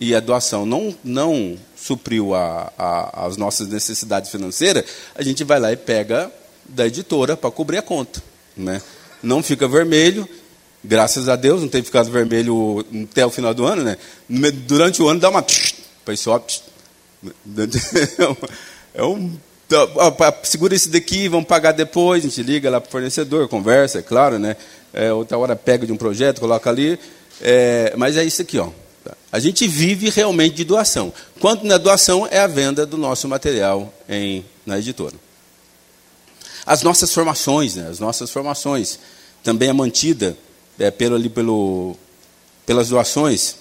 [0.00, 4.84] e a doação não, não supriu a, a, as nossas necessidades financeiras,
[5.14, 6.30] a gente vai lá e pega
[6.64, 8.22] da editora para cobrir a conta.
[8.56, 8.82] Né?
[9.22, 10.28] Não fica vermelho,
[10.82, 13.82] graças a Deus, não tem ficado vermelho até o final do ano.
[13.82, 13.96] Né?
[14.66, 15.44] Durante o ano dá uma.
[16.16, 16.44] Sobe.
[18.94, 19.32] É um.
[20.42, 22.24] Segura esse daqui, vamos pagar depois.
[22.24, 24.56] A gente liga lá para o fornecedor, conversa, é claro, né?
[24.92, 26.98] É, outra hora pega de um projeto, coloca ali.
[27.40, 28.70] É, mas é isso aqui, ó.
[29.30, 31.12] A gente vive realmente de doação.
[31.38, 35.14] Quanto na doação é a venda do nosso material em, na editora.
[36.64, 38.98] As nossas formações, né, as nossas formações,
[39.42, 40.36] também é mantida
[40.78, 41.96] é, pelo, ali, pelo,
[42.64, 43.56] pelas doações.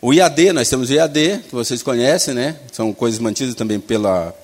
[0.00, 2.56] O IAD, nós temos o IAD, que vocês conhecem, né?
[2.72, 4.34] São coisas mantidas também pela,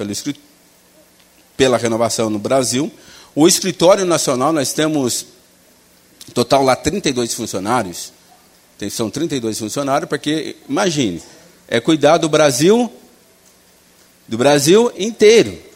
[1.56, 2.92] pela renovação no Brasil.
[3.34, 5.26] O escritório nacional, nós temos
[6.32, 8.12] total lá 32 funcionários.
[8.90, 11.22] São 32 funcionários, porque, imagine,
[11.66, 12.92] é cuidar do Brasil,
[14.26, 15.68] do Brasil inteiro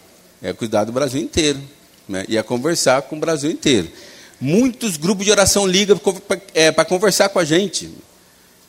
[0.43, 1.61] é cuidar do Brasil inteiro.
[2.09, 2.25] Né?
[2.29, 3.88] E é conversar com o Brasil inteiro.
[4.41, 7.88] Muitos grupos de oração ligam para é, conversar com a gente.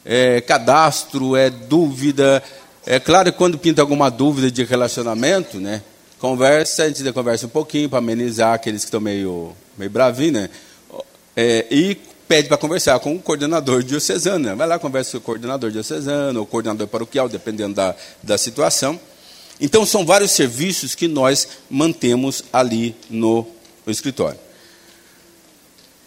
[0.06, 2.44] É, cadastro, é dúvida.
[2.86, 5.82] É claro que quando pinta alguma dúvida de relacionamento, né?
[6.20, 10.50] Conversa, a gente conversa um pouquinho para amenizar aqueles que estão meio, meio bravinhos, né?
[11.36, 11.98] É, e
[12.34, 14.44] pede para conversar com o coordenador diocesano.
[14.44, 14.56] Né?
[14.56, 17.94] Vai lá, conversa com o coordenador diocesano, ou coordenador paroquial, dependendo da,
[18.24, 19.00] da situação.
[19.62, 23.46] Então, são vários serviços que nós mantemos ali no,
[23.86, 24.40] no escritório.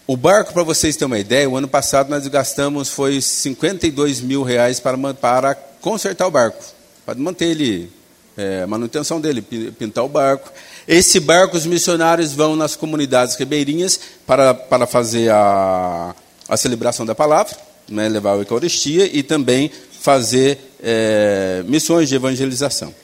[0.04, 4.42] O barco, para vocês terem uma ideia, o ano passado nós gastamos foi 52 mil
[4.42, 6.60] reais para, para consertar o barco,
[7.04, 7.88] para manter ele,
[8.36, 10.52] é, manutenção dele, pintar o barco.
[10.86, 16.14] Esse barco, os missionários vão nas comunidades ribeirinhas para, para fazer a,
[16.48, 17.56] a celebração da palavra,
[17.88, 19.70] né, levar a Eucaristia e também
[20.00, 22.94] fazer é, missões de evangelização.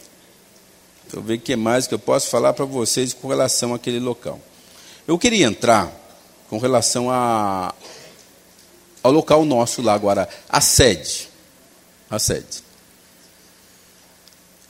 [1.05, 3.99] Deixa eu ver o que mais que eu posso falar para vocês com relação àquele
[3.99, 4.41] local.
[5.07, 5.91] Eu queria entrar
[6.49, 7.75] com relação a,
[9.03, 11.29] ao local nosso lá agora, a sede.
[12.09, 12.63] A sede.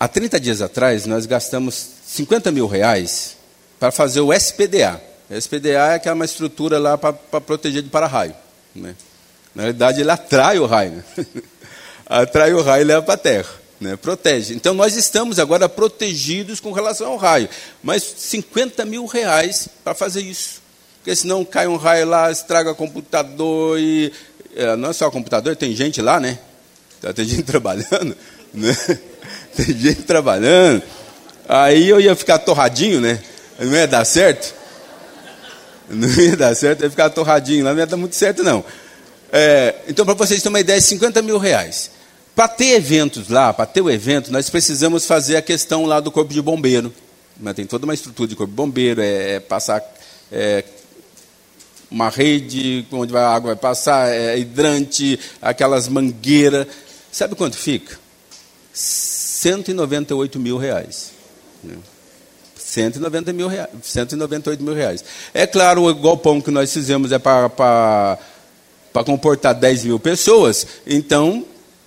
[0.01, 3.37] Há 30 dias atrás, nós gastamos 50 mil reais
[3.81, 5.01] para fazer o SPDA.
[5.31, 8.35] O SPDA é aquela uma estrutura lá para, para proteger de para-raio.
[8.75, 8.95] Né?
[9.55, 10.93] Na realidade, ele atrai o raio.
[10.93, 11.27] Né?
[12.05, 14.55] atrai o raio e leva para a terra né, protege.
[14.55, 17.49] Então nós estamos agora protegidos com relação ao raio,
[17.83, 20.63] mas 50 mil reais para fazer isso.
[20.99, 24.13] Porque senão cai um raio lá, estraga computador e.
[24.55, 26.39] É, não é só computador, tem gente lá, né?
[27.01, 28.17] Tá, tem gente trabalhando,
[28.55, 28.77] né?
[29.57, 30.83] Tem gente trabalhando.
[31.49, 33.21] Aí eu ia ficar torradinho, né?
[33.59, 34.55] Não ia dar certo.
[35.89, 38.65] Não ia dar certo, ia ficar torradinho lá, não ia dar muito certo, não.
[39.31, 41.91] É, então, para vocês terem uma ideia, 50 mil reais.
[42.35, 46.11] Para ter eventos lá, para ter o evento, nós precisamos fazer a questão lá do
[46.11, 46.93] corpo de bombeiro.
[47.39, 49.83] Né, tem toda uma estrutura de corpo de bombeiro, é, é passar
[50.31, 50.65] é,
[51.91, 56.67] uma rede onde a água vai passar, é, hidrante, aquelas mangueiras.
[57.11, 57.99] Sabe quanto fica?
[58.73, 61.13] 198 mil reais.
[62.57, 65.05] 190 mil reais, 198 mil reais.
[65.35, 68.19] É claro, o galpão que nós fizemos é para,
[69.05, 71.45] comportar 10 mil pessoas, então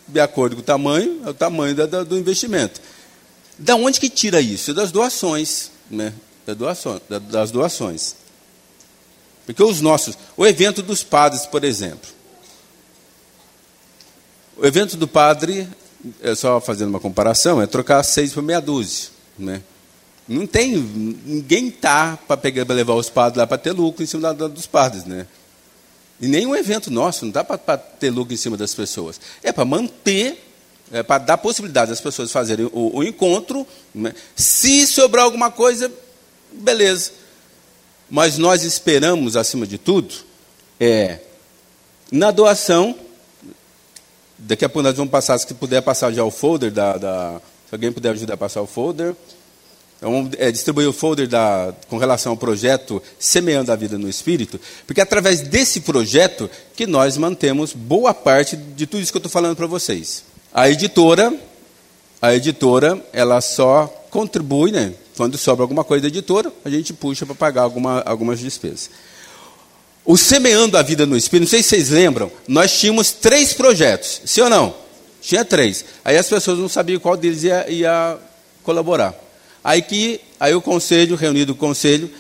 [0.08, 2.80] de acordo com o tamanho, é o tamanho da, do investimento.
[3.58, 4.74] Da onde que tira isso?
[4.74, 6.14] Das doações, né?
[6.46, 8.16] Das doações, das doações.
[9.46, 12.10] Porque os nossos, o evento dos padres, por exemplo.
[14.58, 15.68] O evento do padre
[16.22, 19.15] é só fazendo uma comparação, é trocar seis por meia dúzia.
[19.38, 19.62] Né?
[20.28, 24.08] Não tem, ninguém tá para pegar para levar os padres lá para ter lucro em
[24.08, 25.28] cima da, dos padres, né?
[26.20, 29.20] E nenhum evento nosso não dá para ter lucro em cima das pessoas.
[29.44, 30.42] É para manter,
[30.92, 33.68] é para dar possibilidade das pessoas fazerem o, o encontro.
[33.94, 34.14] Né?
[34.36, 35.92] Se sobrar alguma coisa,
[36.54, 37.12] beleza.
[38.10, 40.16] Mas nós esperamos, acima de tudo,
[40.80, 41.20] é
[42.12, 42.96] na doação.
[44.38, 47.42] Daqui a pouco nós vamos passar, se puder passar já o folder da, da
[47.76, 49.16] alguém puder ajudar a passar o folder.
[50.02, 54.60] Vamos é, distribuir o folder da, com relação ao projeto Semeando a Vida no Espírito,
[54.86, 59.20] porque é através desse projeto que nós mantemos boa parte de tudo isso que eu
[59.20, 60.24] estou falando para vocês.
[60.54, 61.34] A editora,
[62.22, 64.94] a editora, ela só contribui, né?
[65.18, 68.90] Quando sobra alguma coisa da editora, a gente puxa para pagar alguma, algumas despesas.
[70.04, 74.22] O Semeando a Vida no Espírito, não sei se vocês lembram, nós tínhamos três projetos,
[74.26, 74.85] sim ou não?
[75.26, 75.84] Tinha três.
[76.04, 78.18] Aí as pessoas não sabiam qual deles ia, ia
[78.64, 79.16] colaborar.
[79.64, 82.12] Aí que aí o conselho, reunido o conselho,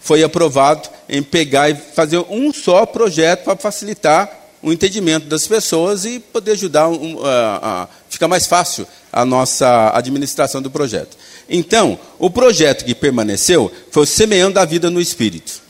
[0.00, 4.30] foi aprovado em pegar e fazer um só projeto para facilitar
[4.62, 9.90] o entendimento das pessoas e poder ajudar um, a, a ficar mais fácil a nossa
[9.92, 11.16] administração do projeto.
[11.48, 15.60] Então, o projeto que permaneceu foi o Semeando a Vida no Espírito.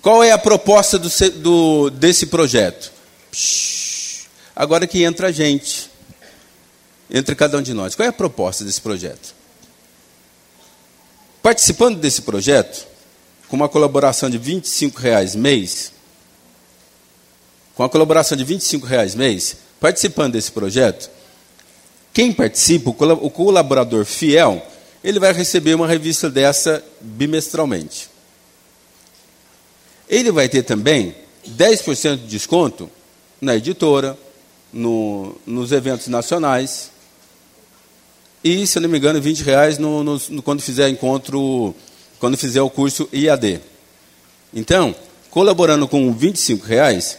[0.00, 2.90] Qual é a proposta do, do, desse projeto?
[4.56, 5.90] Agora que entra a gente,
[7.10, 7.94] entre cada um de nós.
[7.94, 9.34] Qual é a proposta desse projeto?
[11.42, 12.86] Participando desse projeto,
[13.48, 14.62] com uma colaboração de R$
[14.96, 15.92] reais mês,
[17.74, 21.10] com a colaboração de R$ reais mês, participando desse projeto,
[22.12, 24.66] quem participa, o colaborador fiel,
[25.04, 28.08] ele vai receber uma revista dessa bimestralmente.
[30.08, 31.14] Ele vai ter também
[31.46, 32.90] 10% de desconto
[33.38, 34.18] na editora,
[34.76, 36.90] no, nos eventos nacionais,
[38.44, 41.74] e, se eu não me engano, 20 reais no, no, quando fizer encontro,
[42.20, 43.60] quando fizer o curso IAD.
[44.54, 44.94] Então,
[45.30, 47.18] colaborando com 25 reais,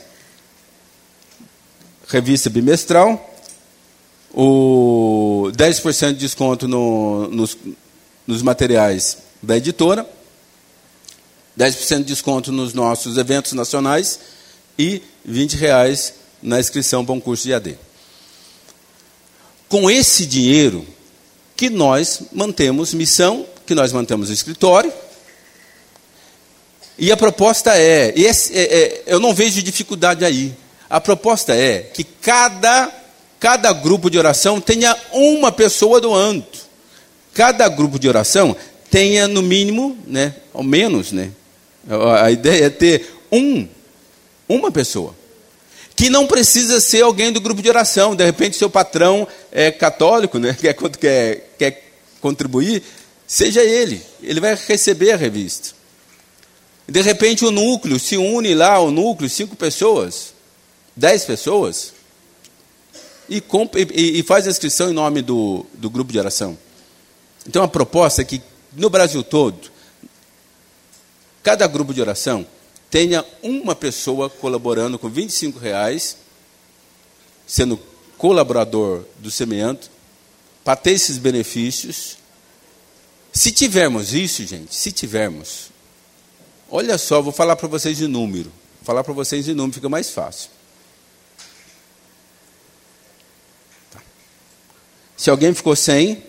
[2.07, 3.35] revista bimestral,
[4.33, 7.57] o 10% de desconto no, nos,
[8.25, 10.07] nos materiais da editora,
[11.59, 14.19] 10% de desconto nos nossos eventos nacionais
[14.77, 16.13] e 20 reais
[16.47, 17.77] na inscrição para um curso de IAD.
[19.67, 20.85] Com esse dinheiro,
[21.55, 24.91] que nós mantemos missão, que nós mantemos o escritório.
[26.97, 30.55] E a proposta é, esse, é, é, eu não vejo dificuldade aí.
[30.89, 32.89] A proposta é que cada,
[33.39, 36.45] cada grupo de oração tenha uma pessoa doando.
[37.33, 38.55] Cada grupo de oração
[38.89, 41.29] tenha no mínimo, né, ao menos, né,
[42.21, 43.67] a ideia é ter um,
[44.47, 45.13] uma pessoa
[45.97, 48.15] que não precisa ser alguém do grupo de oração.
[48.15, 50.53] De repente, seu patrão é católico, né?
[50.61, 51.91] quer, quer, quer
[52.21, 52.83] contribuir,
[53.25, 53.99] seja ele.
[54.21, 55.69] Ele vai receber a revista.
[56.87, 60.35] De repente, o núcleo se une lá, o núcleo, cinco pessoas,
[60.95, 61.93] dez pessoas,
[63.27, 63.43] e,
[63.91, 66.55] e, e faz a inscrição em nome do, do grupo de oração.
[67.45, 68.39] Então, a proposta é que
[68.71, 69.71] no Brasil todo,
[71.41, 72.45] cada grupo de oração
[72.89, 76.17] tenha uma pessoa colaborando com 25 reais,
[77.45, 77.79] sendo
[78.17, 79.81] colaborador do semeando,
[80.63, 82.17] para ter esses benefícios.
[83.31, 85.69] Se tivermos isso, gente, se tivermos,
[86.69, 88.51] olha só, vou falar para vocês de número.
[88.77, 90.49] Vou falar para vocês de número, fica mais fácil.
[93.91, 94.01] Tá.
[95.15, 96.23] Se alguém ficou sem,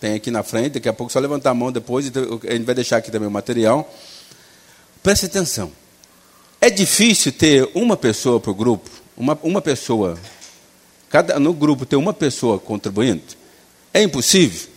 [0.00, 2.74] tem aqui na frente, daqui a pouco só levantar a mão depois, a gente vai
[2.74, 3.92] deixar aqui também o material.
[5.02, 5.72] Preste atenção.
[6.60, 10.18] É difícil ter uma pessoa para o grupo, uma, uma pessoa,
[11.08, 13.22] cada, no grupo ter uma pessoa contribuindo?
[13.94, 14.68] É impossível?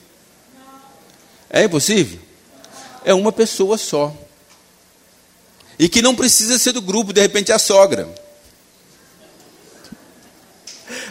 [1.50, 2.20] É impossível?
[3.04, 4.16] É uma pessoa só.
[5.80, 8.08] E que não precisa ser do grupo, de repente a sogra.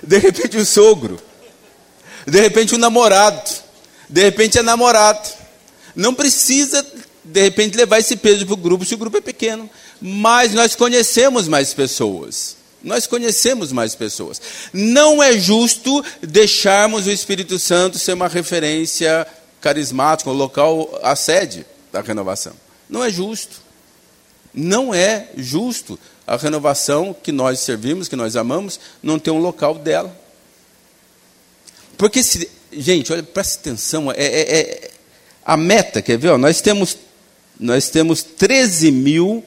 [0.03, 1.21] De repente o sogro.
[2.25, 3.51] De repente o namorado.
[4.09, 5.29] De repente é namorado.
[5.97, 6.87] Não precisa,
[7.25, 9.68] de repente, levar esse peso para o grupo se o grupo é pequeno
[10.01, 12.57] mas nós conhecemos mais pessoas.
[12.83, 14.41] Nós conhecemos mais pessoas.
[14.73, 19.27] Não é justo deixarmos o Espírito Santo ser uma referência
[19.61, 22.55] carismática, um local, a sede da renovação.
[22.89, 23.61] Não é justo.
[24.53, 29.75] Não é justo a renovação que nós servimos, que nós amamos, não ter um local
[29.75, 30.17] dela.
[31.99, 34.91] Porque, se, gente, olha, preste atenção, é, é, é,
[35.45, 36.31] a meta, quer ver?
[36.31, 36.97] Ó, nós, temos,
[37.59, 39.45] nós temos 13 mil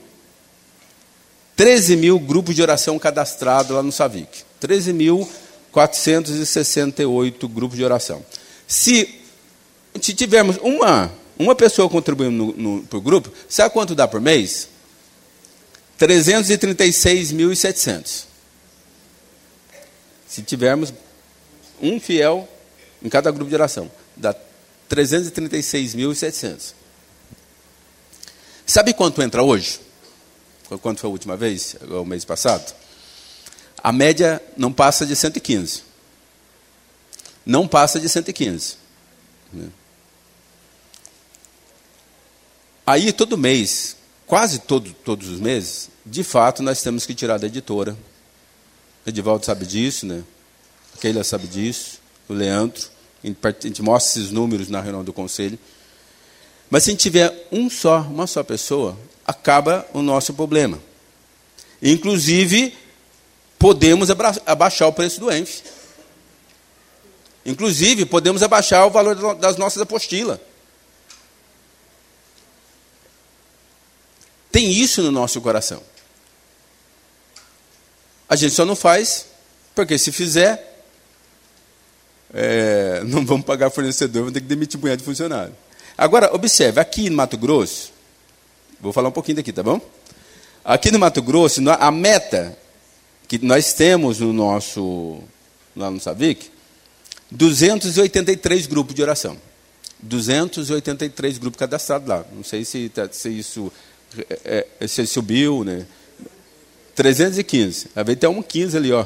[1.56, 4.44] 13 mil grupos de oração cadastrados lá no Savic.
[4.60, 5.30] 13 mil
[5.74, 8.24] 468 grupos de oração.
[8.68, 9.20] Se,
[10.00, 14.70] tivermos uma, uma pessoa contribuindo por grupo, sabe quanto dá por mês?
[16.00, 18.26] 336.700.
[20.28, 20.94] Se tivermos
[21.82, 22.48] um fiel
[23.02, 24.36] em cada grupo de oração, dá
[24.90, 26.74] 336.700.
[28.66, 29.82] Sabe quanto entra hoje?
[30.82, 31.76] Quanto foi a última vez?
[31.90, 32.74] O mês passado?
[33.84, 35.84] A média não passa de 115.
[37.46, 38.78] Não passa de 115.
[39.52, 39.68] Né?
[42.86, 47.48] Aí, todo mês, quase todo, todos os meses, de fato, nós temos que tirar da
[47.48, 47.98] editora.
[49.06, 50.24] O Edivaldo sabe disso, né?
[50.94, 52.82] a Keila sabe disso, o Leandro.
[53.24, 53.28] A
[53.68, 55.58] gente mostra esses números na reunião do conselho.
[56.70, 60.80] Mas se a gente tiver um só, uma só pessoa, acaba o nosso problema.
[61.82, 62.76] Inclusive,
[63.58, 64.10] podemos
[64.46, 65.64] abaixar o preço do ENF.
[67.46, 70.40] Inclusive, podemos abaixar o valor das nossas apostilas.
[74.52, 75.82] Tem isso no nosso coração.
[78.30, 79.28] A gente só não faz,
[79.74, 80.84] porque se fizer,
[82.34, 85.56] é, não vamos pagar fornecedor, vamos ter que demitir um punhado de funcionário.
[85.98, 87.93] Agora, observe, aqui no Mato Grosso,
[88.84, 89.80] vou falar um pouquinho daqui, tá bom?
[90.64, 92.58] Aqui no Mato Grosso, a meta
[93.28, 95.20] que nós temos no nosso,
[95.76, 96.52] lá no Savic,
[97.32, 99.38] 283 grupos de oração.
[100.02, 102.26] 283 grupos cadastrados lá.
[102.34, 103.72] Não sei se, tá, se isso
[104.44, 105.86] é, é, se subiu, né?
[106.94, 107.88] 315.
[107.96, 109.06] Vai até um 15 ali, ó.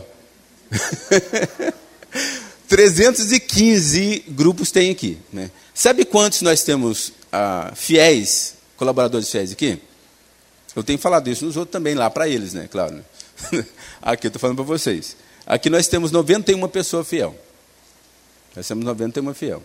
[2.67, 5.19] 315 grupos tem aqui.
[5.31, 5.51] Né?
[5.73, 9.81] Sabe quantos nós temos ah, fiéis, colaboradores fiéis aqui?
[10.75, 12.67] Eu tenho falado isso nos outros também, lá para eles, né?
[12.71, 12.95] Claro.
[12.95, 13.03] Né?
[14.01, 15.17] Aqui eu estou falando para vocês.
[15.45, 17.35] Aqui nós temos 91 pessoas fiel.
[18.55, 19.63] Nós temos 91 fiel.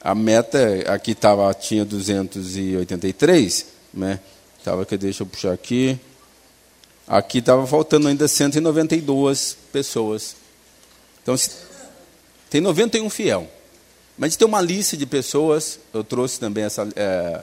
[0.00, 0.58] A meta
[0.92, 4.20] aqui tava, tinha 283, né?
[4.62, 5.98] Tava que deixa eu puxar aqui.
[7.06, 10.36] Aqui estava faltando ainda 192 pessoas.
[11.22, 11.34] Então
[12.50, 13.48] tem 91 fiel.
[14.18, 16.88] Mas tem uma lista de pessoas, eu trouxe também essa.
[16.96, 17.42] É,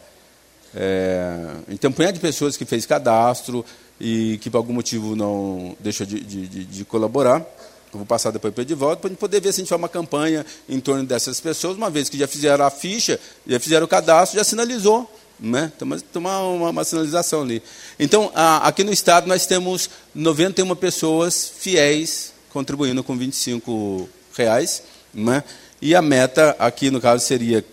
[0.75, 3.65] é, tem um punhado de pessoas que fez cadastro,
[3.99, 7.39] e que por algum motivo não deixou de, de, de colaborar.
[7.39, 9.69] Eu vou passar depois para de volta para a gente poder ver se a gente
[9.69, 13.59] faz uma campanha em torno dessas pessoas, uma vez que já fizeram a ficha, já
[13.59, 15.09] fizeram o cadastro, já sinalizou.
[15.39, 15.71] Né?
[16.11, 17.61] Tomar uma, uma, sinalização ali.
[17.99, 24.83] Então, a, aqui no estado nós temos 91 pessoas fiéis contribuindo com 25 reais.
[25.13, 25.43] Né?
[25.81, 27.63] E a meta aqui, no caso, seria,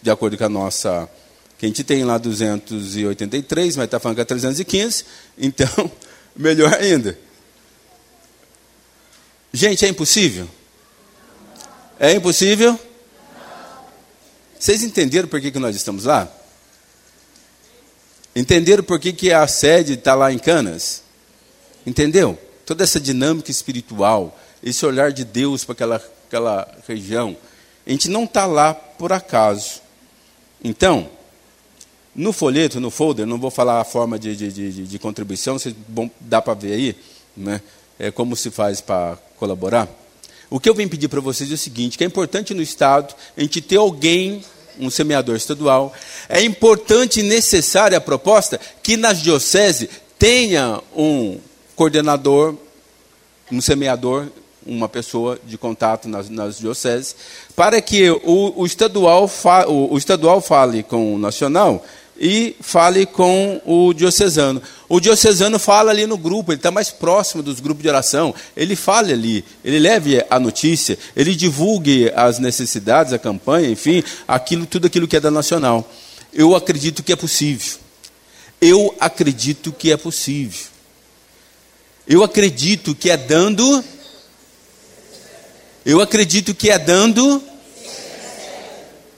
[0.00, 1.08] de acordo com a nossa
[1.62, 5.04] que a gente tem lá 283, mas está falando que é 315,
[5.38, 5.92] então,
[6.34, 7.16] melhor ainda.
[9.52, 10.48] Gente, é impossível?
[12.00, 12.76] É impossível?
[14.58, 16.28] Vocês entenderam por que, que nós estamos lá?
[18.34, 21.04] Entenderam por que, que a sede está lá em Canas?
[21.86, 22.36] Entendeu?
[22.66, 27.36] Toda essa dinâmica espiritual, esse olhar de Deus para aquela, aquela região.
[27.86, 29.80] A gente não está lá por acaso.
[30.64, 31.08] Então,
[32.14, 35.56] no folheto, no folder, não vou falar a forma de, de, de, de contribuição,
[35.88, 36.96] bom, dá para ver aí,
[37.36, 37.60] né?
[37.98, 39.88] é, como se faz para colaborar.
[40.50, 43.14] O que eu vim pedir para vocês é o seguinte, que é importante no Estado
[43.36, 44.44] a gente ter alguém,
[44.78, 45.92] um semeador estadual,
[46.28, 49.88] é importante e necessária a proposta que nas dioceses
[50.18, 51.38] tenha um
[51.76, 52.54] coordenador,
[53.50, 54.26] um semeador,
[54.64, 57.16] uma pessoa de contato nas, nas dioceses,
[57.56, 61.84] para que o, o, estadual fa, o, o estadual fale com o nacional
[62.24, 64.62] e fale com o diocesano.
[64.88, 68.76] O diocesano fala ali no grupo, ele está mais próximo dos grupos de oração, ele
[68.76, 74.86] fale ali, ele leve a notícia, ele divulgue as necessidades, a campanha, enfim, aquilo, tudo
[74.86, 75.90] aquilo que é da nacional.
[76.32, 77.76] Eu acredito que é possível.
[78.60, 80.66] Eu acredito que é possível.
[82.06, 83.84] Eu acredito que é dando.
[85.84, 87.42] Eu acredito que é dando.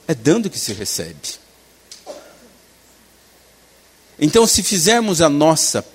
[0.07, 1.44] É dando que se recebe.
[4.19, 5.85] Então, se fizermos a nossa,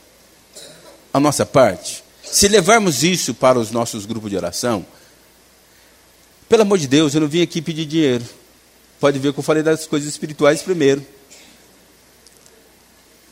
[1.12, 4.84] a nossa parte, se levarmos isso para os nossos grupos de oração,
[6.48, 8.24] pelo amor de Deus, eu não vim aqui pedir dinheiro.
[8.98, 11.04] Pode ver que eu falei das coisas espirituais primeiro.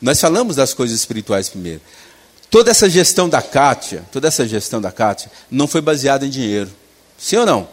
[0.01, 1.81] Nós falamos das coisas espirituais primeiro.
[2.51, 6.71] Toda essa gestão da Kátia, toda essa gestão da Kátia, não foi baseada em dinheiro.
[7.19, 7.69] Sim ou não?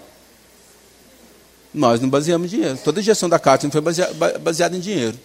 [1.74, 2.80] Nós não baseamos em dinheiro.
[2.84, 3.82] Toda a gestão da Kátia não foi
[4.40, 5.18] baseada em dinheiro.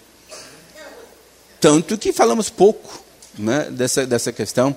[1.60, 3.02] Tanto que falamos pouco
[3.38, 4.74] né, dessa, dessa questão,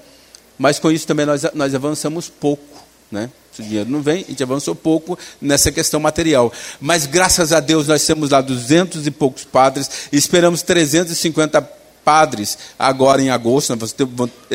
[0.58, 2.84] mas com isso também nós, nós avançamos pouco.
[3.12, 3.30] Né?
[3.54, 6.52] Se o dinheiro não vem, a gente avançou pouco nessa questão material.
[6.82, 11.62] Mas graças a Deus nós temos lá duzentos e poucos padres e esperamos 350
[12.04, 13.76] padres agora em agosto.
[13.76, 13.96] Nós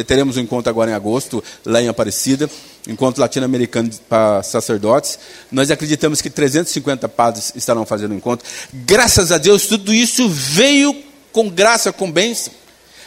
[0.06, 2.50] teremos um encontro agora em agosto, lá em Aparecida,
[2.86, 5.18] encontro latino-americano para sacerdotes.
[5.50, 8.46] Nós acreditamos que 350 padres estarão fazendo o encontro.
[8.72, 12.52] Graças a Deus, tudo isso veio com graça, com bênção.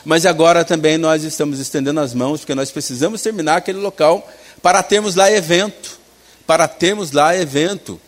[0.03, 4.27] Mas agora também nós estamos estendendo as mãos, porque nós precisamos terminar aquele local
[4.61, 5.99] para termos lá evento.
[6.47, 7.99] Para termos lá evento.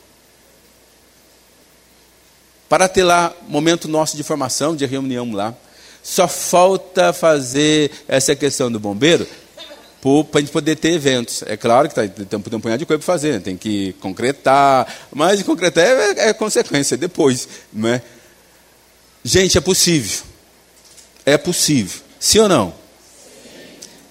[2.68, 5.54] Para ter lá momento nosso de formação, de reunião lá.
[6.02, 9.28] Só falta fazer essa questão do bombeiro
[10.30, 11.44] para a gente poder ter eventos.
[11.44, 13.40] É claro que tá, tem, um punhado de coisa para fazer, né?
[13.40, 17.48] tem que concretar, mas concretar é, é consequência depois.
[17.72, 18.02] Não é?
[19.24, 20.26] Gente, é possível.
[21.26, 22.02] É possível.
[22.20, 22.74] Sim ou não?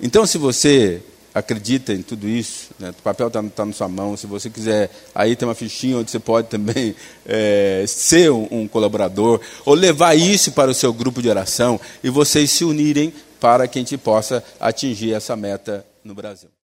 [0.00, 1.02] Então, se você
[1.34, 2.90] acredita em tudo isso, né?
[2.90, 6.10] o papel está tá na sua mão, se você quiser, aí tem uma fichinha onde
[6.10, 6.94] você pode também
[7.24, 12.10] é, ser um, um, colaborador, ou levar isso para o seu grupo de oração e
[12.10, 16.52] vocês se unirem para que a gente possa atingir essa meta no Brasil.